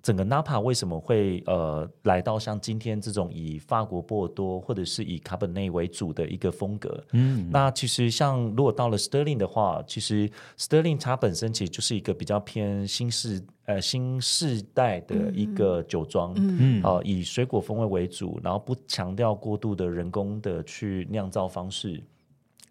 [0.03, 7.05] 整个 Napa 为什么会呃来到像今天这种以法国波尔多或者是以卡本内为主的一个风格？
[7.13, 22.03] 嗯，那其实像如果到了 Sterling 的话，其实 Sterling 它本身其实就是一个比较偏新式呃新世代的一个酒庄，嗯，呃，以水果风味为主，然后不强调过度的人工的去酿造方式。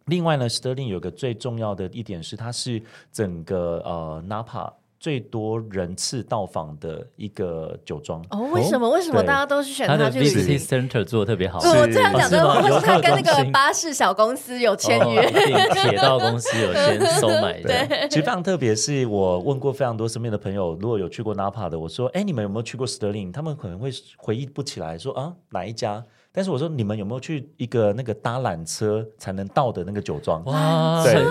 [0.06, 4.74] 另外呢，Sterling 有个最重要的一点是，它是整个呃 Napa。
[5.00, 8.86] 最多人次到访的一个酒庄哦，为什么？
[8.86, 10.02] 哦、为什么大家都是选它去？
[10.02, 11.60] 它的 Center 做的特别好。
[11.60, 15.22] 我这样讲的，为什么它跟那个巴士小公司有签约？
[15.22, 17.70] 哦、铁道公司有先收买的。
[17.88, 30.44] 对，其实非常特别，是我问过非常多身边的朋友，如果有去过 Napa 的，我说：“哎，你们有没有去过 Sterling？” 他们可能会回忆不起来，说：“啊，哪一家？”但是我说，你们有没有去一个那个搭缆车才能到的那个酒庄？
[30.46, 31.24] 哇，对。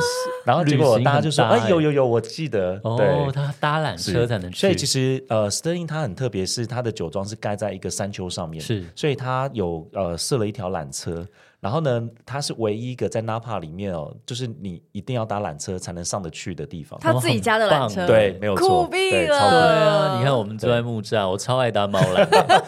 [0.45, 2.81] 然后结果大家就说，哎，有有有，我记得。
[2.83, 4.59] 哦，他搭缆车才能去。
[4.59, 8.85] 所以其实呃，Sterling 它很特别，是它的酒庄是盖在一个山丘上面，是。
[8.97, 11.27] 所以它有呃设了一条缆车。
[11.61, 16.97] 然后呢，它是唯一一个在 Napa 里面哦，就是你一定要搭缆车才能上得去的地方。
[17.01, 19.51] 他自己家的缆车，对，没有错，酷毙了。
[19.51, 22.25] 对啊，你看我们住在木栅，我超爱搭猫缆。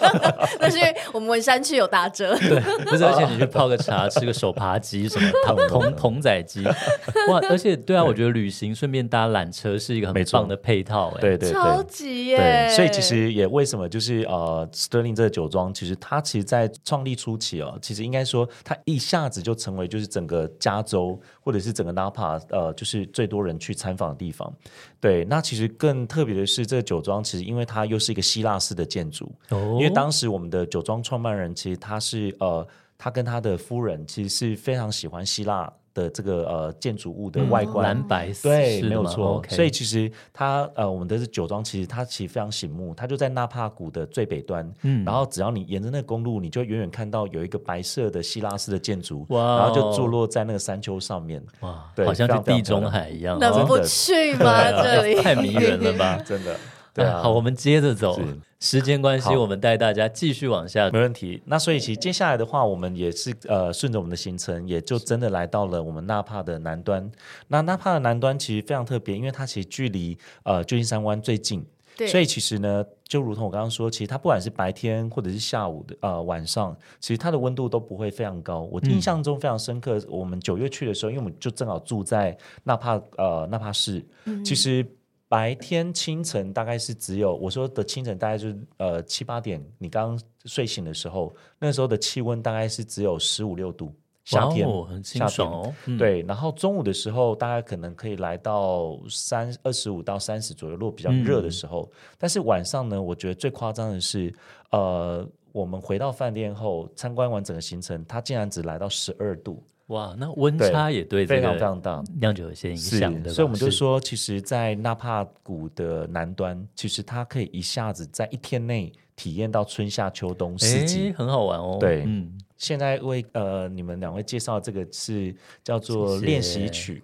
[0.59, 2.37] 但是因为我们文山区有打折。
[2.37, 7.40] 对，不是，而且你去泡个茶，吃个手扒鸡什么，童童童仔鸡，哇！
[7.48, 12.68] 而且对啊，我觉得旅行顺便搭缆车是一个很棒的配套，哎，对对对，超级耶。
[12.70, 18.76] 所以其实也为什么就是呃，Sterling 这个酒庄，其实它其实在创立初期哦，其实应该说它。
[18.85, 24.53] 一下子就成为就是整个加州或者是整个 Napa 呃，就是最多人去参访的地方。
[25.01, 32.66] 对，那其实更特别的是，这个酒庄其实因为它又是一个希腊式的建筑，哦、因为当时我们的酒庄创办人其实他是呃，
[32.99, 35.73] 他跟他的夫人其实是非常喜欢希腊。
[35.94, 39.42] 的这个呃建筑物的外观蓝白色，对，没有错。
[39.42, 44.70] Okay 所以其实它呃，我们的酒庄其实它其实非常醒目，它就在纳帕谷的最北端。
[44.83, 51.42] 嗯，然后只要你沿着那个公路，你就远远看到有一个白色的希腊式的建筑，哇、哦，然后就坐落在那个山丘上面。
[51.61, 54.70] 哇，对，好像是地中海一样，能不去吗？
[54.83, 56.57] 这里太迷人了吧，真的。
[56.92, 58.20] 对啊，好，我们接着走。
[58.62, 60.90] 时间关系，我们带大家继续往下。
[60.90, 61.42] 没问题。
[61.46, 67.11] 那所以其实接下来的话，我们也是呃顺着我们的行程，也就真的来到了我们纳帕的南端。
[67.48, 71.64] 那纳帕的南端其实非常特别，因为它其实距离呃旧金山湾最近。
[71.96, 72.07] 对。
[72.09, 78.68] 所以其实呢，就如同我刚刚说，其实它不管是白天或者是下午的呃晚上，其实它的温度都不会非常高。
[78.70, 84.87] 我印象中非常深刻，嗯、我们九月去的时候，因为我们就正好住在纳帕呃纳帕市，嗯、其实。
[85.31, 95.75] 白天清晨大概是只有我说的清晨，大概就是呃七八点，你刚刚睡醒的时候，那时候的气温大概是只有十五六度，夏天，哦、很清爽哦。
[95.87, 101.88] 嗯、对，然后中午的时候大概可能可以来到三二十五到三十左右，如果比较热的时候。
[101.93, 104.35] 嗯、但是晚上呢，我觉得最夸张的是，
[104.73, 109.62] 呃，我们回到饭店后参观完整个行程，它竟然只来到十二度。
[109.90, 113.31] 哇，那温差也对，非常非常大，酿酒有些影响的。
[113.31, 121.76] 所以我们就说，其实，在纳帕谷的南端，其实它可以一下子在一天内体验到春夏秋冬四季，很好玩哦。
[121.81, 127.03] 对，嗯，现在为呃你们两位介绍这个是叫做练习曲。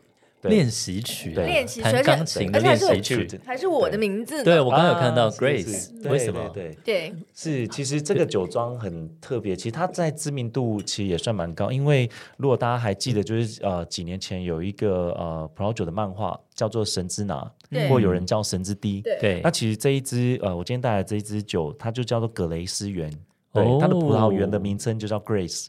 [0.48, 4.42] 练习曲，练习弹钢琴的练习曲，还是我的名字？
[4.44, 6.48] 对，我刚刚有看到 Grace，为什么？
[6.54, 11.70] 对对，是其实这个酒庄很特别，其实它在知名度其实也算蛮高。
[11.70, 17.50] 因为如果大家还记得，就是呃几年前有一个呃葡萄酒的漫画叫做《神之拿》，
[17.88, 19.02] 或有人叫《神之滴》。
[19.20, 23.10] 对，那其实这一支呃，我今天带来这一支酒，它就叫做葛雷斯园。
[23.52, 25.66] 对，它的葡萄园的名称就叫 Grace。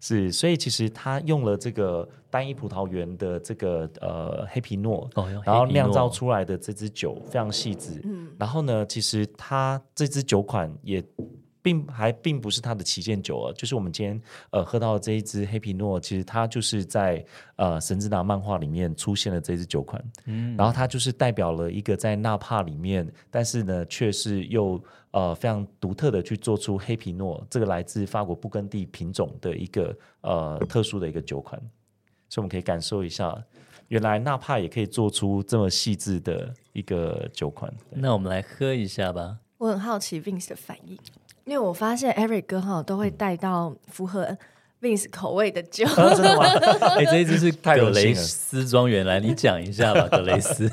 [0.00, 8.00] 是，所以其实他用了这个单一葡萄园的这个呃黑皮诺，哦、然后酿造出来的这支酒非常细致。
[8.04, 11.04] 嗯，然后呢，其实它这支酒款也。
[11.60, 17.24] 并还并不是它的旗舰酒啊，就是我们今天呃喝到的这一支黑皮诺，其实它就是在
[17.56, 31.60] 呃神之拿漫画里面出现的这支酒款，嗯，然后它就是代表了一个在纳帕里面，但是呢却是又呃非常独特的去做出黑皮诺这个来自法国布根地品种的一个呃特殊的一个酒款，
[32.28, 33.36] 所以我们可以感受一下，
[33.88, 37.72] 原来纳帕也可以做出这么细致的一个酒款。
[37.90, 40.96] 那我们来喝一下吧，我很好奇 Vince 的反应。
[41.48, 44.36] 因为我发现 Eric 哥哈都会带到符合
[44.82, 46.44] Vince 口味的酒，啊、 真的吗？
[46.96, 50.70] 哎、欸，这一支是葛雷斯庄园，来你讲一下吧， 葛雷斯。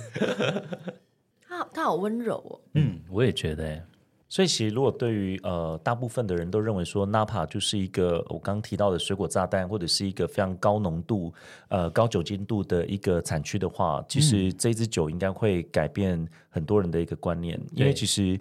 [1.47, 2.59] 他好，他好温柔哦。
[2.73, 3.81] 嗯，我也觉得。
[4.27, 11.33] 所以其实如果对于呃大部分的人都认为说 Napa 就是一个我刚刚提到的水果炸弹，或者是一个非常高浓度
[11.69, 18.37] 呃高酒精度的一个产区的话，其实这支酒应该会改变很多人的一个观念，嗯、因为其实。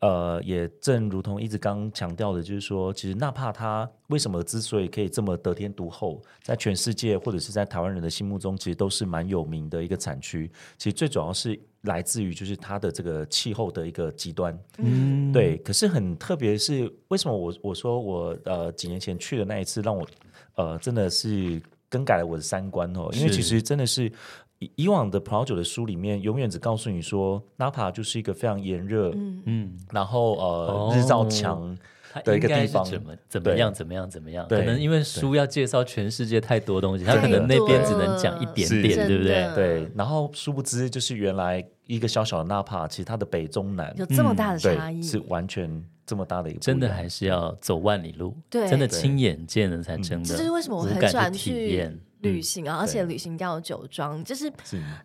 [0.00, 10.48] 呃，也正如同一直刚强调的，就是说，其实纳帕它为什么之所以可以这么得天独厚，在全世界或者是在台湾人的心目中，其实都是蛮有名的一个产区。
[10.76, 14.56] 其实最主要是来自于就是它的这个气候的一个极端。
[14.76, 15.56] 嗯，对。
[15.58, 20.06] 可是很特别是，为什么我我说我呃几年前去的那一次，让我
[20.54, 24.12] 呃真的是更改了我的三观哦，因为其实真的是。
[24.58, 29.42] 以以往的葡萄酒的书里面，永远只告诉你说，Napa 就是一个非常炎热，嗯。
[29.46, 31.76] 嗯，然后呃、哦、日照强
[32.24, 34.48] 的一个地方，怎么怎么样怎么样怎么样？
[34.48, 39.18] 可能因为书要介绍全世界太多东西，他可能那边只能讲一点点，对。
[39.18, 39.54] 不对？
[39.54, 39.92] 对。
[39.94, 50.28] 然后殊不知，就是原来一个小小的 Napa，其实它的北中南有这么大的差异，是完全这么大的一个，真的还是要走万里路，对，真的亲眼见了才真的。
[50.28, 51.96] 这就是为什么我很喜欢去体验。
[52.20, 54.52] 旅行啊，而且旅行要有酒庄，就是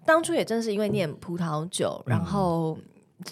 [0.06, 2.78] 当初也正是因为念葡萄酒，然后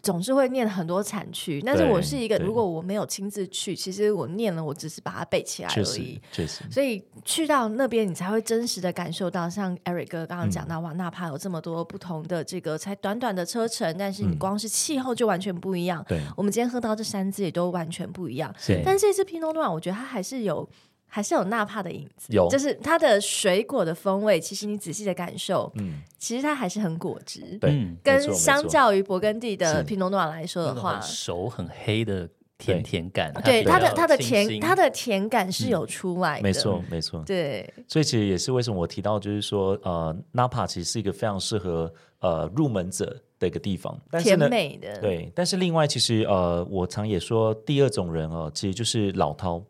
[0.04, 1.62] 总是会念很多产区。
[1.66, 6.22] 但是我是一个，如果我没有亲自去，其实我念了，我只是把它背起来而已。
[6.32, 16.06] 确实，所以去到那边，你才会真实的感受到，像 Eric 哥刚刚讲到，哇，纳帕有这么多不同的这个，才短短的车程，但是你光是气候就完全不一样。
[16.08, 18.54] 对，我们今天喝到这三支也都完全不一样。
[18.86, 20.70] 但这支 Pinot Noir，我觉得它还是有。
[21.14, 24.40] 还是有纳帕的影子，有，就是它的水果的风味。
[24.40, 37.70] 其实你仔细的感受，嗯，其实它还是很果汁，对，跟相较于勃艮第的皮诺诺瓦来说的话，很熟很黑的甜甜感，对它的它的甜它的甜感是有出来的，没错没错，对。
[37.90, 45.30] 所以其实也是为什么我提到，就是说呃，纳帕其实是一个非常适合呃入门者的一个地方，但是呢，甜美的，对。
[45.36, 49.62] 但是另外，其实呃，我常也说，第二种人哦，其实就是老饕。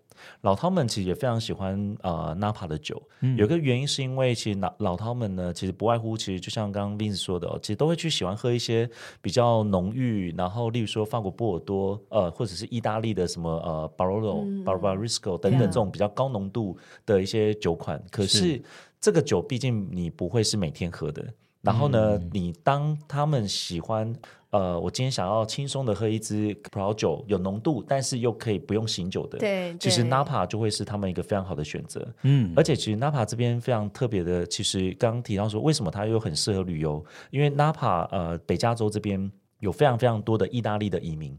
[0.41, 8.89] 老饕们其实也非常喜欢呃纳帕的酒，嗯、有个原因是因为其实老老饕们呢，其实不外乎其实就像刚刚 Vince 说的，其实都会去喜欢喝一些
[9.21, 17.97] 比较浓郁，然后例如说法国波尔多，呃或者是意大利的什么呃 Barolo、Barbaresco 等等这种比较高浓度的一些酒款。
[17.97, 18.61] 嗯、可是，是
[18.99, 21.25] 这个酒毕竟你不会是每天喝的，
[21.61, 24.15] 然后呢，嗯、你当他们喜欢。
[24.51, 29.39] 呃，我今天想要轻松的喝一支葡萄酒，有浓度，但是又可以不用醒酒的。
[29.39, 32.07] 对，其实 Napa 就会是他们一个非常好的选择。
[32.23, 37.03] 嗯，而且其实 Napa 这边非常特别的，其实刚刚提到说，为什么它又很适合旅游？
[37.29, 41.37] 因为 Napa 呃，北加州这边有非常非常多的意大利的移民，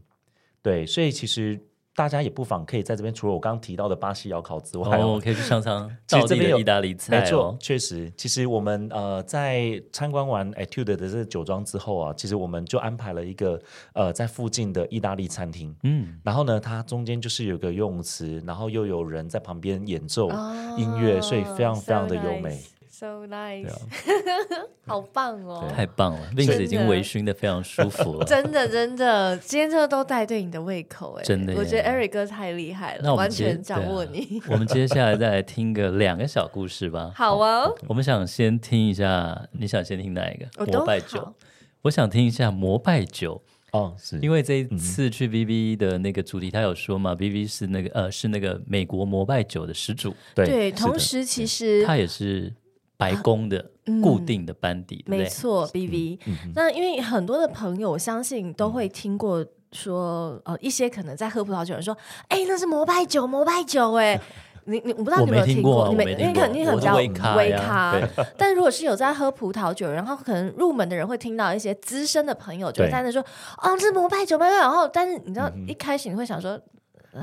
[0.61, 1.59] 对，所以其实。
[1.95, 5.89] 大家也不妨可以在这边，除了我刚刚提到的巴西窑烤之外，哦，可以去尝尝。
[6.07, 8.11] 其实这边有意大利菜，没错，确实。
[8.17, 13.61] 其实我们呃在参观完 Etude 的这个酒庄之后啊，其实我们就安排了一个
[13.93, 15.75] 呃在附近的意大利餐厅。
[15.83, 20.29] 嗯，然后呢，它中间就是有个游泳池，然后又有人在旁边演奏
[20.77, 22.49] 音乐，哦，所以非常非常的优美。
[22.51, 22.72] So nice.
[22.95, 23.73] So nice，
[24.85, 25.67] 好棒哦！
[25.75, 28.23] 太棒了，Vince 已经微醺的非常舒服了。
[28.23, 31.55] 真的真的，今天这个都带对你的胃口哎，真的。
[31.55, 34.39] 我觉得 Eric 哥太厉害了，完全掌握你。
[34.47, 37.11] 我们接下来再来听个两个小故事吧。
[37.15, 40.63] 好啊，我们想先听一下，你想先听哪一个？
[40.71, 41.33] 摩拜酒。
[41.81, 43.41] 我想听一下摩拜酒
[43.71, 50.13] 哦，是因为这一次去 VV 的那个主题，他有说嘛，VV 是那个呃是那个美国摩拜酒的始祖。
[50.35, 52.53] 对，同时其实他也是。
[53.03, 56.19] 白宫的固定的班底，没错，BV。
[56.55, 61.95] 那因为很多的朋友，我相信都会听过说，呃，一些可能在喝葡萄酒的人说，
[62.29, 64.19] 哎，那是摩拜酒，摩拜酒，哎，
[64.65, 67.07] 你你我不知道你有没有听过，你没，因为肯定很比较微
[67.53, 67.99] 咖，
[68.37, 73.21] 但如果是有在喝葡萄酒，然后可能入门的人会听到一些资深的朋友就在那说，
[73.61, 74.57] 哦，这是摩拜酒，膜拜酒。
[74.57, 76.59] 然后，但是你知道一开始你会想说。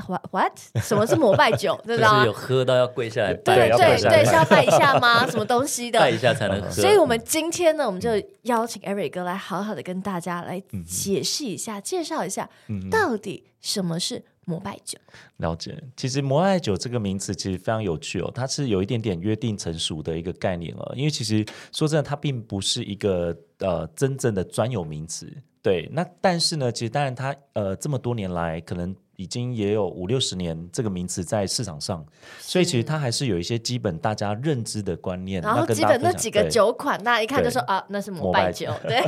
[0.06, 1.78] What what 什么是膜拜酒？
[1.84, 2.26] 对不对？
[2.26, 5.26] 有喝到要跪下来拜，对对对，是要拜一下吗？
[5.30, 5.98] 什么东西的？
[5.98, 6.70] 拜一下才能喝。
[6.70, 8.10] 所以我们今天呢，我们就
[8.42, 12.48] 邀请 Eric 哥来好好的跟大家来解释一下、介绍一下，
[12.90, 14.98] 到底什么是膜拜酒。
[15.38, 20.92] 了解，其实膜拜酒这个名词其实非常有趣哦，它是有一点点约定成熟的一个概念了。
[20.96, 25.30] 因为其实说真的，它并不是一个呃真正的专有名词。
[25.62, 28.94] 对，那但是呢，其实当然它呃这么多年来可能。
[29.20, 32.02] 已经也有五六十年这个名词在市场上，
[32.38, 35.42] 所以其实它还是有一些基本大家认知的观念。
[35.42, 38.72] 然后基本那几个酒款，大家一看就说啊，那是摩拜酒。
[38.82, 38.98] 对，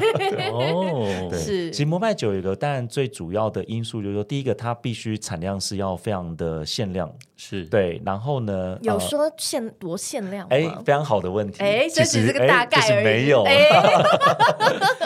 [0.53, 1.71] 哦， 是。
[1.71, 7.99] 其实摩拜酒有一个当然最主要的因素就是说，第一个它必须产量是要非常的限量，是对。
[8.05, 10.47] 然后呢，有说限多限量？
[10.51, 11.63] 哎，非常好的问题。
[11.63, 13.47] 哎，这只是个大概而已，没有，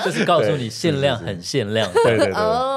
[0.05, 1.89] 就 是告诉你 限量很限量。
[1.93, 2.76] 对对对。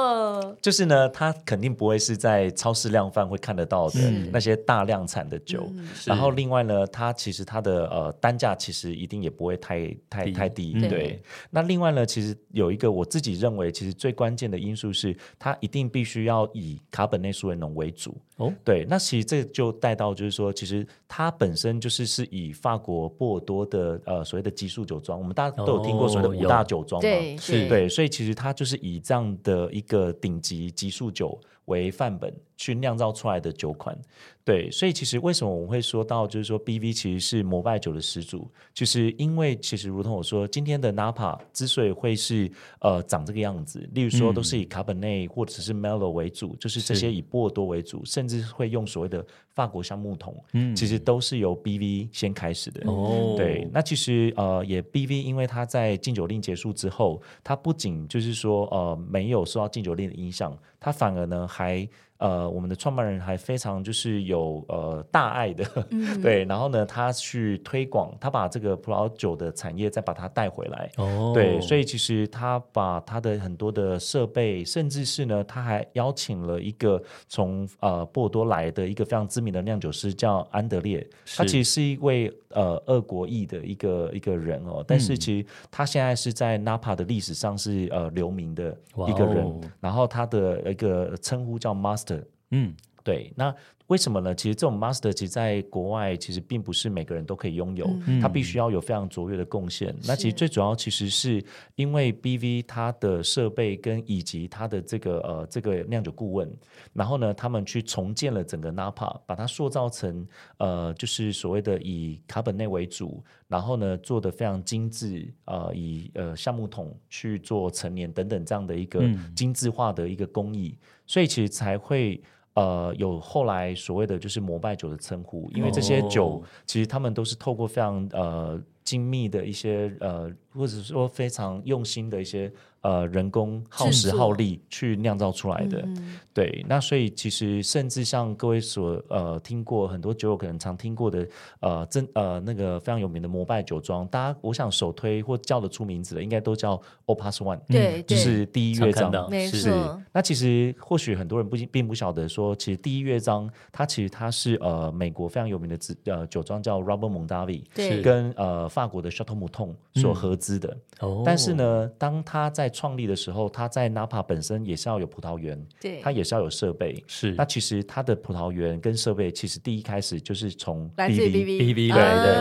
[0.62, 4.00] 就是呢，它肯定不会是在超市量贩会看得到的
[4.32, 5.66] 那些大量产的酒。
[5.74, 10.74] 嗯、然后另外呢，它其实它的呃单价其实一定也不会太太低太低。
[10.74, 10.90] 对。
[10.90, 18.18] 对那另外呢，其实有一个我自己认为其实最关键的因素是，它一定必须要以卡本内苏维农为主。
[18.36, 18.54] 哦。
[18.66, 18.86] 对。
[18.90, 27.08] 那其实这就带到就是说，其实它本身就是是以法国波尔多的呃所谓的级数酒庄，我们大家都有听过所谓的五大酒庄嘛？
[27.08, 27.38] 对。
[27.38, 27.68] 是。
[27.70, 27.88] 对。
[27.88, 30.49] 所以其实它就是以这样的一个顶级。
[30.50, 32.34] 级级数九为范本。
[32.60, 33.98] 去酿造出来的酒款，
[34.44, 42.52] 对，所以其实为什么我们会说到，就是说 BV 其实是摩拜酒的始祖，就是因为其实如同我说，今天的 Napa 之所以会是
[42.82, 52.82] 呃长这个样子，例如说都是以卡本内或者是 Merlot 为主，就是这些以波尔多为主，甚至会用所谓的法国橡木桶，嗯，其实都是由 BV 先开始的。
[52.92, 60.54] 哦，对，那其实呃也 BV，因为它在禁酒令结束之后，它不仅就是说呃没有受到禁酒令的影响。
[60.78, 61.88] 它反而呢，还。
[62.20, 81.08] 呃，我们的创办人还非常就是有呃大爱的，嗯、 对，然后呢，他去推广，他把这个葡萄酒的产业再把它带回来，哦，对，所以其实他把他的很多的设备，甚至是呢，他还邀请了一个从呃波尔多来的一个非常知名的酿酒师，叫安德烈，
[81.38, 92.09] 他其实是一位呃俄国裔的一个一个人哦，但是其实他现在是在 Napa 的历史上是呃留名的一个人，哦、然后他的一个称呼叫 Master。
[92.52, 93.54] 嗯，对，那
[93.88, 94.36] 为什么呢？
[94.36, 99.96] 其实这种 master 其实在国外其实并不是每个人都可以拥有，嗯、他必须要有非常卓越的贡献。
[100.06, 101.44] 那其实最主要其实是
[101.76, 106.48] 因为 BV 它的设备跟以及它的这个呃这个酿酒顾问，
[106.94, 110.28] 然后呢，他们去重建了整个 Napa，把它塑造成
[110.58, 119.02] 呃就是所谓的以卡本内为主，然后呢做的非常精致，呃以呃橡木桶去做陈年等等这样的一个
[119.36, 120.78] 精致化的一个工艺。
[120.80, 122.22] 嗯所以其实才会
[122.54, 132.52] 呃有后来所谓的就是膜拜酒的称呼，因为这些酒其实他们都是透过非常呃精密的一些呃或者说非常用心的一些。
[132.82, 136.64] 呃，人工耗时耗力去酿造出来的，嗯、对。
[136.66, 141.28] 那所以其实甚至像各位所呃听过很多酒友可能常听过的
[141.60, 149.12] 呃真呃那个非常有名的摩拜酒庄，大家我想首推或叫得出名字的，应该都叫 Opus One，对，就是第一乐章。
[149.30, 149.58] 是。
[149.58, 149.74] 是
[150.14, 160.78] 那其实或许很多人不并不晓得说，其实第一乐章它其实它是呃美国非常有名的呃酒庄叫 Robert Mondavi，对，跟呃法国的 Chateau Mouton 所合资的。
[161.26, 167.04] 但是呢，当他在创立的时候，他在 Napa 本身也是要有葡萄园，对，他也是要有设备。
[167.08, 172.20] 是，那其实他的葡萄园跟设备，其实第一开始就是从 BV，BV 对。
[172.20, 172.36] 对，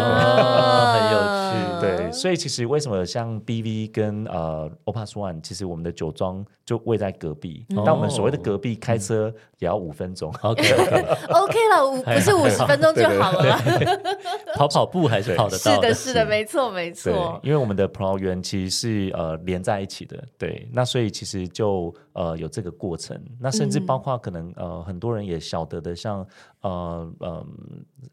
[0.95, 1.49] 很有趣。
[1.81, 10.33] 对，所以其实为什么像 BV 跟呃 Opus One，其实我们的酒庄就位在隔壁，但我们所谓的隔壁开车也要五分钟。
[10.43, 11.59] OK，OK。
[11.69, 13.59] 了，五不是五十分钟就好了。
[14.57, 15.75] 跑跑步还是跑得到。
[15.75, 17.41] 是的，是的，没错，没错。
[17.43, 20.23] 因为我们的葡萄园其实是呃连在一起的。
[20.37, 26.27] 对，那所以其实就呃有这个过程，那甚至包括可能呃很多人也晓得的，像
[26.63, 27.47] 呃呃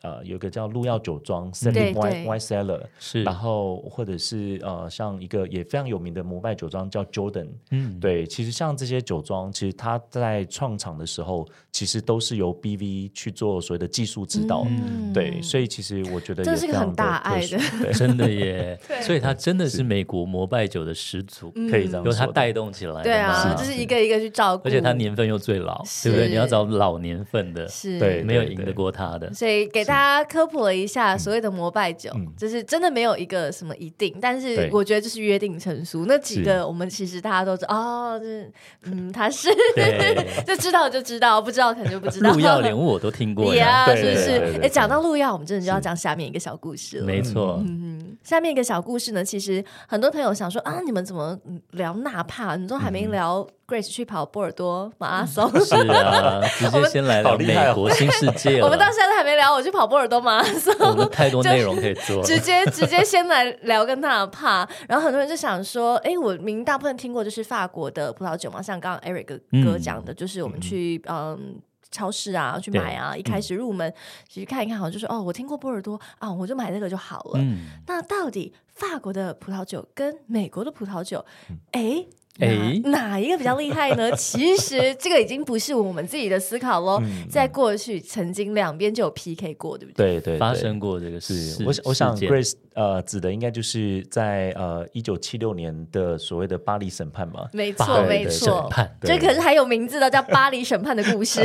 [0.03, 23.01] 呃有个叫鹿药酒庄 Seven Wine Cellar 是，然后或者是呃像一个也非常有名的摩拜酒庄叫 Jordan，嗯，对，其实像这些酒庄，其实它在创厂的时候，其实都是由 BV 去做所谓的技术指导，嗯、对，所以其实我觉得也这是个很大爱的，对， 真的耶， 所以它真的是美国摩拜酒的始祖，可以这样说，由它带动起来。
[23.01, 26.27] 对啊，就是一个一个去照顾，而且他年份又最老，对不对？
[26.27, 29.31] 你要找老年份的，是，对，没有赢得过他的。
[29.33, 36.05] 所以给大家科普了一下，所谓的膜拜酒，就是真的没有一个什么一定，但是我觉得就是约定成熟。
[36.07, 38.51] 那几个我们其实大家都知道，哦，就是
[38.83, 39.49] 嗯，他是，
[40.45, 42.31] 就知道就知道，不知道可能就不知道。
[42.31, 44.59] 路药连我都听过 呀，是不是？
[44.61, 47.05] 哎，讲到路药，我们真的就要讲下面一个小故事了。
[47.05, 51.37] 没错，嗯，下面一个小故事呢，其实很多朋友想说啊，你们怎么
[51.71, 52.55] 聊纳帕？
[52.55, 55.49] 你都还没聊 Grace 去跑波尔多马拉松。
[55.63, 58.61] 是啊， 直接先来了美国新世界。
[58.61, 60.73] 我们到现在都还没聊我去跑波尔多马拉松。
[60.79, 62.21] 我们太多内容可以做。
[62.25, 71.59] 直接直接先来聊跟纳帕，然后很多人就想说，哎，我明大部分听过就是法国的葡萄酒嘛，像刚刚 Eric 哥哥讲的，就是我们去嗯。
[71.91, 73.15] 超市啊，去买啊！
[73.15, 73.93] 一开始入门，
[74.27, 77.39] 其实看一看，好像就是哦，我听过波尔多啊，我就买这个就好了。
[77.87, 81.23] 那到底法国的葡萄酒跟美国的葡萄酒，
[81.71, 82.05] 哎？
[82.39, 84.11] 哎，哪一个比较厉害呢？
[84.17, 90.19] 其实这个已经不是我们自己的思考喽，在过去曾经两边就有 PK 过，对不对？
[90.19, 91.63] 对对，发生过这个事。
[91.65, 97.47] 我我想 Grace 呃指的应该就是在呃一九七六年的所谓的巴黎审判嘛。
[97.53, 98.69] 没错没错，
[99.01, 101.41] 这可是还有名字的，叫巴黎审判的故事。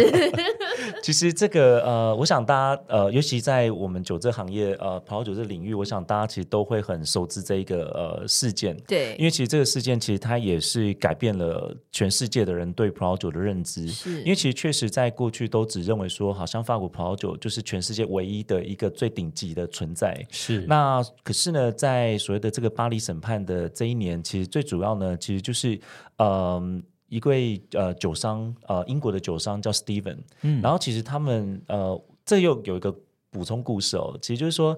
[1.05, 8.77] 其实这个呃，我想大家呃，尤其在我们酒这行业呃，葡萄酒这领域，我想大家其实都会很熟知这一个呃事件。
[8.89, 10.80] 对，因为其实这个事件其实它也是。
[10.95, 14.21] 改变了全世界的人对葡萄酒的认知，是。
[14.23, 20.27] 因为其实确实在过去都只认为说，好像法国葡萄酒就是全世界唯一的一个最顶级的存在。
[20.31, 20.65] 是。
[20.67, 25.81] 那可是呢，在所谓的这个巴黎审判的这一年，其实最主要呢，其实就是
[26.19, 26.63] 呃
[27.09, 32.95] 一位呃酒商呃英国的酒商叫 Steven，嗯，然后其实他们呃这又有一个
[33.31, 34.77] 补充故事哦，其实就是说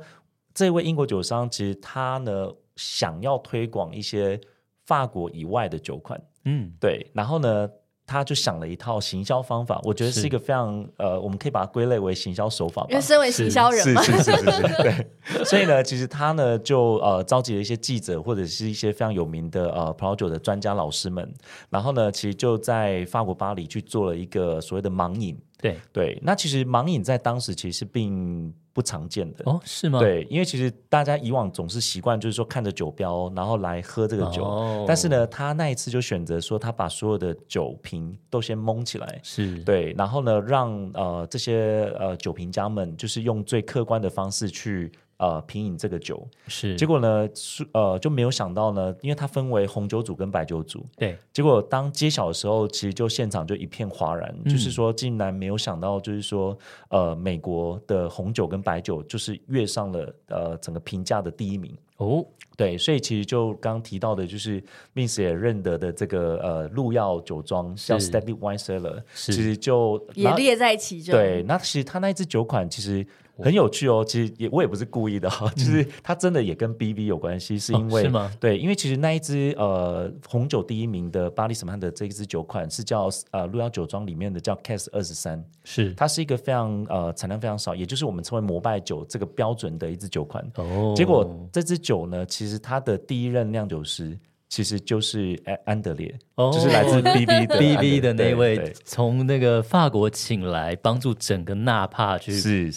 [0.55, 4.40] 这位英国酒商其实他呢想要推广一些。
[4.87, 7.68] 法国以外的酒款，嗯，对，然后呢，
[8.05, 10.26] 他就想了一套行销方法，我觉得是。
[10.26, 12.89] 一个非常呃，我们可以把它归类为行销手法吧。
[12.91, 15.45] 因为身为行销人嘛，是是是是是， 对。
[15.45, 21.33] 所以呢，其实他呢就呃召集了一些记者或者是一些非常有名的呃葡萄酒的专家老师们，
[21.70, 25.39] 然后呢，其实就在法国巴黎去做了一个所谓的盲饮。
[25.62, 29.98] 对对，那其实盲饮在当时其实并不常见的哦，是吗？
[30.00, 34.42] 对，因为其实大家以往总是习惯就是说看着酒标，然后来喝这个酒。
[34.42, 44.90] 哦、但是呢，他那一次就选择说，他把所有的酒瓶都先蒙起来，是对，然后呢，让呃这些呃酒评家们就是用最客观的方式去。
[45.23, 46.27] 呃，品饮这个酒。
[46.49, 47.29] 是，结果呢，
[47.70, 56.59] 呃，就没有想到呢，因为它分为红酒组跟白酒组，对，结果当揭晓的时候，其实就现场就一片哗然，嗯、就是说竟然没有想到，就是说，
[56.89, 61.73] 呃，美国的红酒跟白酒就是跃上了呃整个评价的第一名。
[61.99, 64.61] 哦，对，所以其实就刚刚提到的，就是
[64.93, 73.07] Vince 也认得的这个呃路药酒庄叫 Steady Wine Cellar，其实就也列在其中，对，那其实他那一支酒款其实。
[73.43, 78.32] 很有趣哦，其实也我也不是故意的哈， 就是它真的也跟 BV 有关系，是因为、哦、是吗？
[78.40, 90.45] 对，因为其实那一支呃红酒第一名的巴黎审判的这一支酒款是叫呃路遥酒庄里面的叫 Cask 二十三，是它是一个非常呃产量非常少，也就是我们称为膜拜酒这个标准的一支酒款。
[90.57, 94.18] 哦，结果这支酒呢，其实它的第一任酿酒师。
[94.53, 102.30] 其实就是安安德烈，哦、就是来自 B B 的 B B 的那位，从那个法国请来帮助整个纳帕去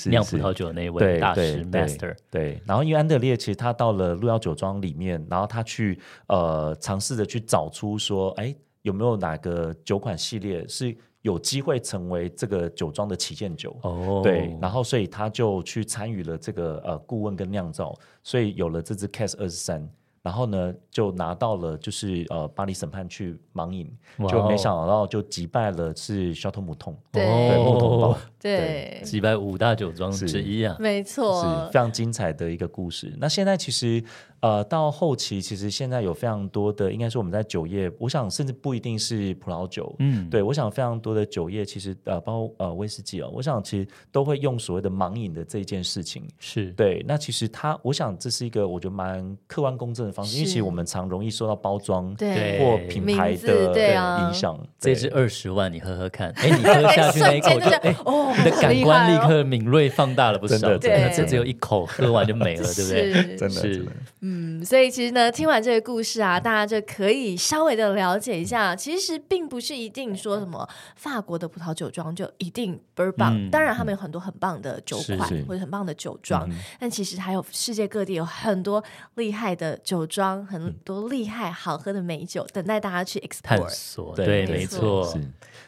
[0.09, 2.15] 酿葡萄酒的那位大师 Master。
[2.32, 13.78] 对，然后因为安德烈其实他到了路遥酒庄里面，然后他去呃尝试着去找出说，哎，有没有哪个酒款系列是有机会成为这个酒庄的旗舰酒？
[13.82, 19.86] 哦，对，然后所以他就去参与了这个呃顾问跟酿造，所以有了这支 Cask 二十三。
[20.26, 23.88] 然后呢，就拿到了就是呃巴黎审判去盲饮，
[24.28, 27.23] 就没想到就击败了是肖特姆痛，对，
[27.63, 33.13] 木桶包，对，击败五大酒庄之一啊，没错，是非常精彩的一个故事。
[33.19, 34.03] 那现在其实。
[34.46, 47.04] 呃，到后期其实现在有非常多的，应该说我们在酒业，我想甚至不一定是葡萄酒，嗯，对，我想非常多的酒业其实呃，包括呃威士忌哦，我想其实都会用所谓的盲饮的这一件事情，是对。
[47.08, 54.56] 那其实它，我想这是一个我觉得蛮客观公正的方式，因为其实我们常容易受到包装对或品牌的影响。
[54.80, 63.36] 这支二十万，你喝喝看，哎，你喝下去那一口就哎，哦，你的感官立刻敏锐放大了不少，真的，这只有一口喝完就没了，对不对？
[63.38, 63.88] 真的是。
[64.22, 73.36] 嗯，所以其实呢，听完这个故事啊，大家就可以稍微的了解一下，其实并不是一定说什么法国的葡萄酒庄就一定倍儿棒。
[73.36, 78.83] 嗯、当然，他们有很多很棒的酒款或者很棒的酒庄，但其实还有世界各地有很多
[79.15, 84.15] 厉害的酒庄，很多厉害好喝的美酒等待大家去 explore 探索。
[84.15, 85.13] 对，没错。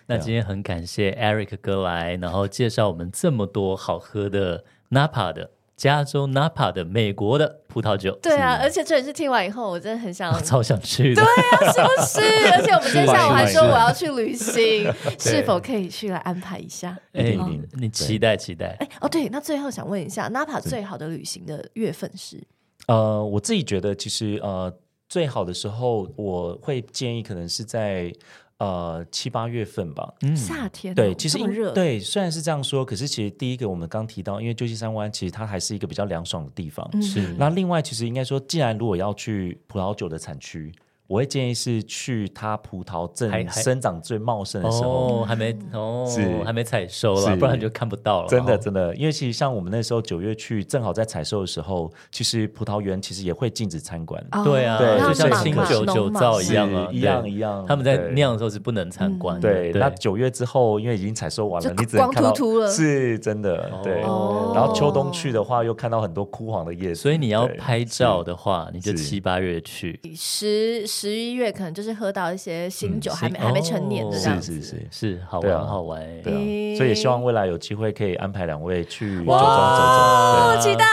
[0.08, 5.52] 那今天很感谢 Eric 哥来，然后介绍我们这么多好喝的 Napa 的。
[5.78, 12.20] 加州 Napa 的美国的葡萄酒，对啊，而且这也是听完以后，我真的很想， 超想去的，对啊，是不是？
[12.52, 16.98] 而且我们今天下午还说我要去旅行， 是否可以去来安排一下？
[17.14, 17.38] 哎，
[17.74, 18.76] 你期待期待？
[18.80, 22.44] 哎，哦，对，那最后想问一下，Napa 最好的旅行的月份是？
[22.88, 24.74] 呃，我自己觉得其实呃，
[25.08, 28.12] 最好的时候我会建议可能是在。
[28.60, 37.36] 呃，七八月份吧，嗯，夏天对，其实热对，虽然是这样说，可是其实第一个我们刚提到，因为旧金山湾其实它还是一个比较凉爽的地方，是。
[37.38, 40.74] 那另外，其实应该说，既然如果要去葡萄酒的产区。
[41.08, 48.28] 我会建议是去它葡萄正生长最茂盛的时候，哦，还没哦，是还没采收了，不然你就看不到了。
[48.28, 54.22] 真的真的，因为其实像我们那时候九月去，正好在采收的时候，其实葡萄园其实也会禁止参观。
[54.44, 57.66] 对啊，对，就像清酒酒造一样啊，一样一样。
[57.66, 59.40] 他们在酿的时候是不能参观。
[59.40, 62.34] 对，那九月之后，因为已经采收完了，你只能看到
[62.68, 63.72] 是真的。
[63.82, 66.96] 对，然后秋冬去的话，又看到很多枯黄的叶子。
[66.96, 69.98] 所以你要拍照的话，你就七八月去。
[70.14, 74.88] 十十一月可能就是喝到一些新酒，还没还没成年的这样子，是是是。
[74.90, 76.02] 是，好玩好玩。
[76.24, 76.42] 对啊，
[76.76, 80.86] 所以也希望未来有机会可以安排两位去酒庄走走，期待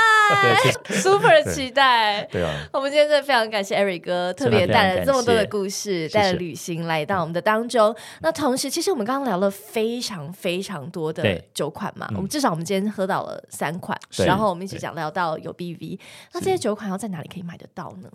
[1.01, 2.23] ，super 期待。
[2.25, 7.97] 对啊，我们今天真的非常感谢 Eric 哥，特别带了这么多的故事，带了旅行来到我们的当中。
[8.21, 15.99] 那同时，其实我们刚刚聊了非常非常多的酒款嘛，我们至少我们今天喝到了三款，然后我们一起讲聊到有 BV，
[16.35, 18.11] 那这些酒款要在哪里可以买得到呢？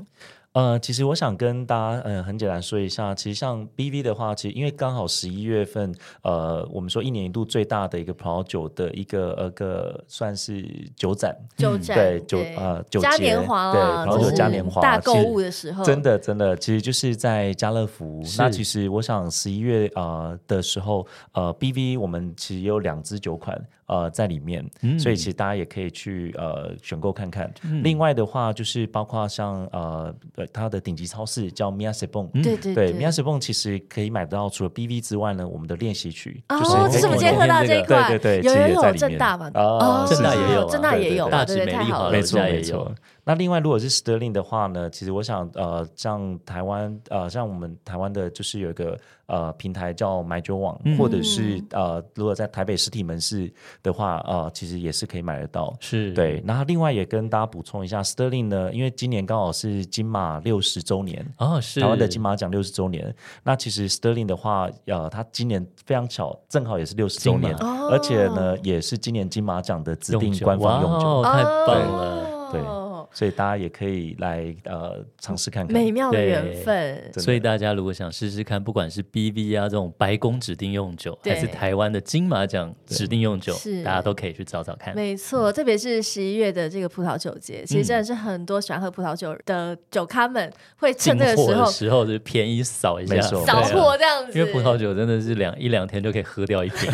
[0.54, 5.93] 呃，其实我想跟大家，嗯、呃，很简单说一下，其实像 BV 的话，其实因为刚好十一月份，
[6.24, 10.64] 呃，我们说一年一度最大的一个葡萄酒的一个呃个算是
[10.95, 18.24] 酒展，酒展对酒呃酒节，嘉年华对，然后嘉年华大购物的时候，真的真的，其实就是在家乐福。
[18.38, 23.64] 那其实我想十一月啊、呃、的时候，呃，BV 我们其实有两支酒款。
[23.90, 27.52] 呃，在里面，嗯、所以其实大家也可以去呃选购看看。
[27.64, 30.14] 嗯、另外的话，就是包括像呃
[30.54, 42.94] 它的顶级超市叫 Mia Sebon，对对对，Mia Sebon 其实可以买到除了 BV 之外呢，我们的练习曲，哦、就是我们今天喝到这一块，对对对，有有有正大嘛，哦，正大也有，正大也有，大直美丽华楼下也有。
[43.30, 53.54] 那另外，如果是 Sterling 的话呢，其实我想，呃，像台湾，呃，像我们台湾的，就是有一个呃平台叫买酒网，嗯、或者是呃，如果在台北实体门市
[53.84, 55.72] 的话，呃，其实也是可以买得到。
[55.80, 56.44] 是对。
[56.44, 63.16] 然后另外也跟大家补充一下，Sterling 呢，因为今年刚好是金马六十周年哦，是台湾的金马奖六十周年。
[63.44, 67.56] 那其实 Sterling 的话，呃，它今年非常巧，正好也是六十周年，
[67.92, 72.89] 而且呢，也是今年金马奖的指定官方用酒，太棒了，对。
[73.12, 77.12] 对所以大家也可以来呃尝试看看美妙的缘分。
[77.14, 83.53] 所以大家如果想试试看，不管是 BV 啊这种白宫指定用酒，还是台湾的金马奖指定用酒，
[83.84, 84.95] 大家都可以去找找看。
[84.95, 94.38] 没错，特别是十一月的这个葡萄酒节，其实真的是很多喜欢喝葡萄酒的酒咖们会趁这个时候时候就便宜扫一下，扫货这样子。
[94.38, 96.89] 因为葡萄酒真的是两一两天就可以喝掉一瓶？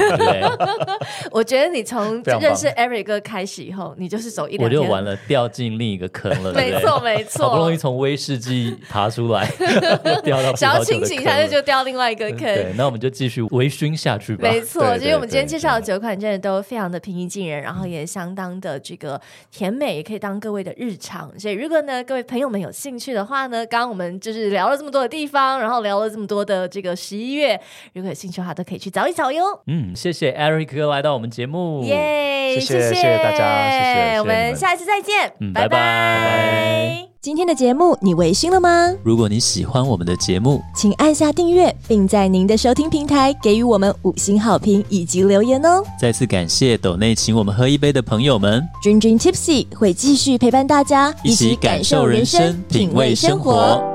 [1.31, 6.04] 我觉得你从认识 Eric 哥开始以后，你就是走一两天，我就完了，掉进另一个。
[6.09, 9.47] 坑了，没错没错，好不容易从威士忌爬出来，
[10.23, 12.39] 掉到想要清醒一下，就就掉另外一个坑。
[12.39, 14.49] 对，那我们就继续微醺下去吧。
[14.49, 19.19] 没错，其实我们今天介绍的酒款真的都非常的平易近人，然后也相当的这个
[19.51, 21.31] 甜美，也可以当各位的日常。
[21.39, 27.59] 所以如果呢，各位朋友们有兴趣的话呢，刚刚我们就是聊了这么多的地方，然后聊了这么多的这个十一月，
[27.93, 29.43] 如果有兴趣的话，都可以去找一找哟。
[29.67, 35.94] 嗯，谢谢 Eric 哥来到我们节目，耶，谢谢谢谢大家，谢谢，我们下一次再见，嗯，拜拜。
[35.95, 37.07] 拜。
[37.21, 38.93] 今天的节目你微醺了吗？
[39.03, 45.83] 如果你喜欢我们的节目，请按下订阅，并在您的收听平台给予我们五星好评以及留言哦。
[45.99, 48.63] 再次感谢斗内请我们喝一杯的朋友们。
[48.83, 53.94] Dream Dream Tipsy 会继续陪伴大家，一起感受人生，品味生活。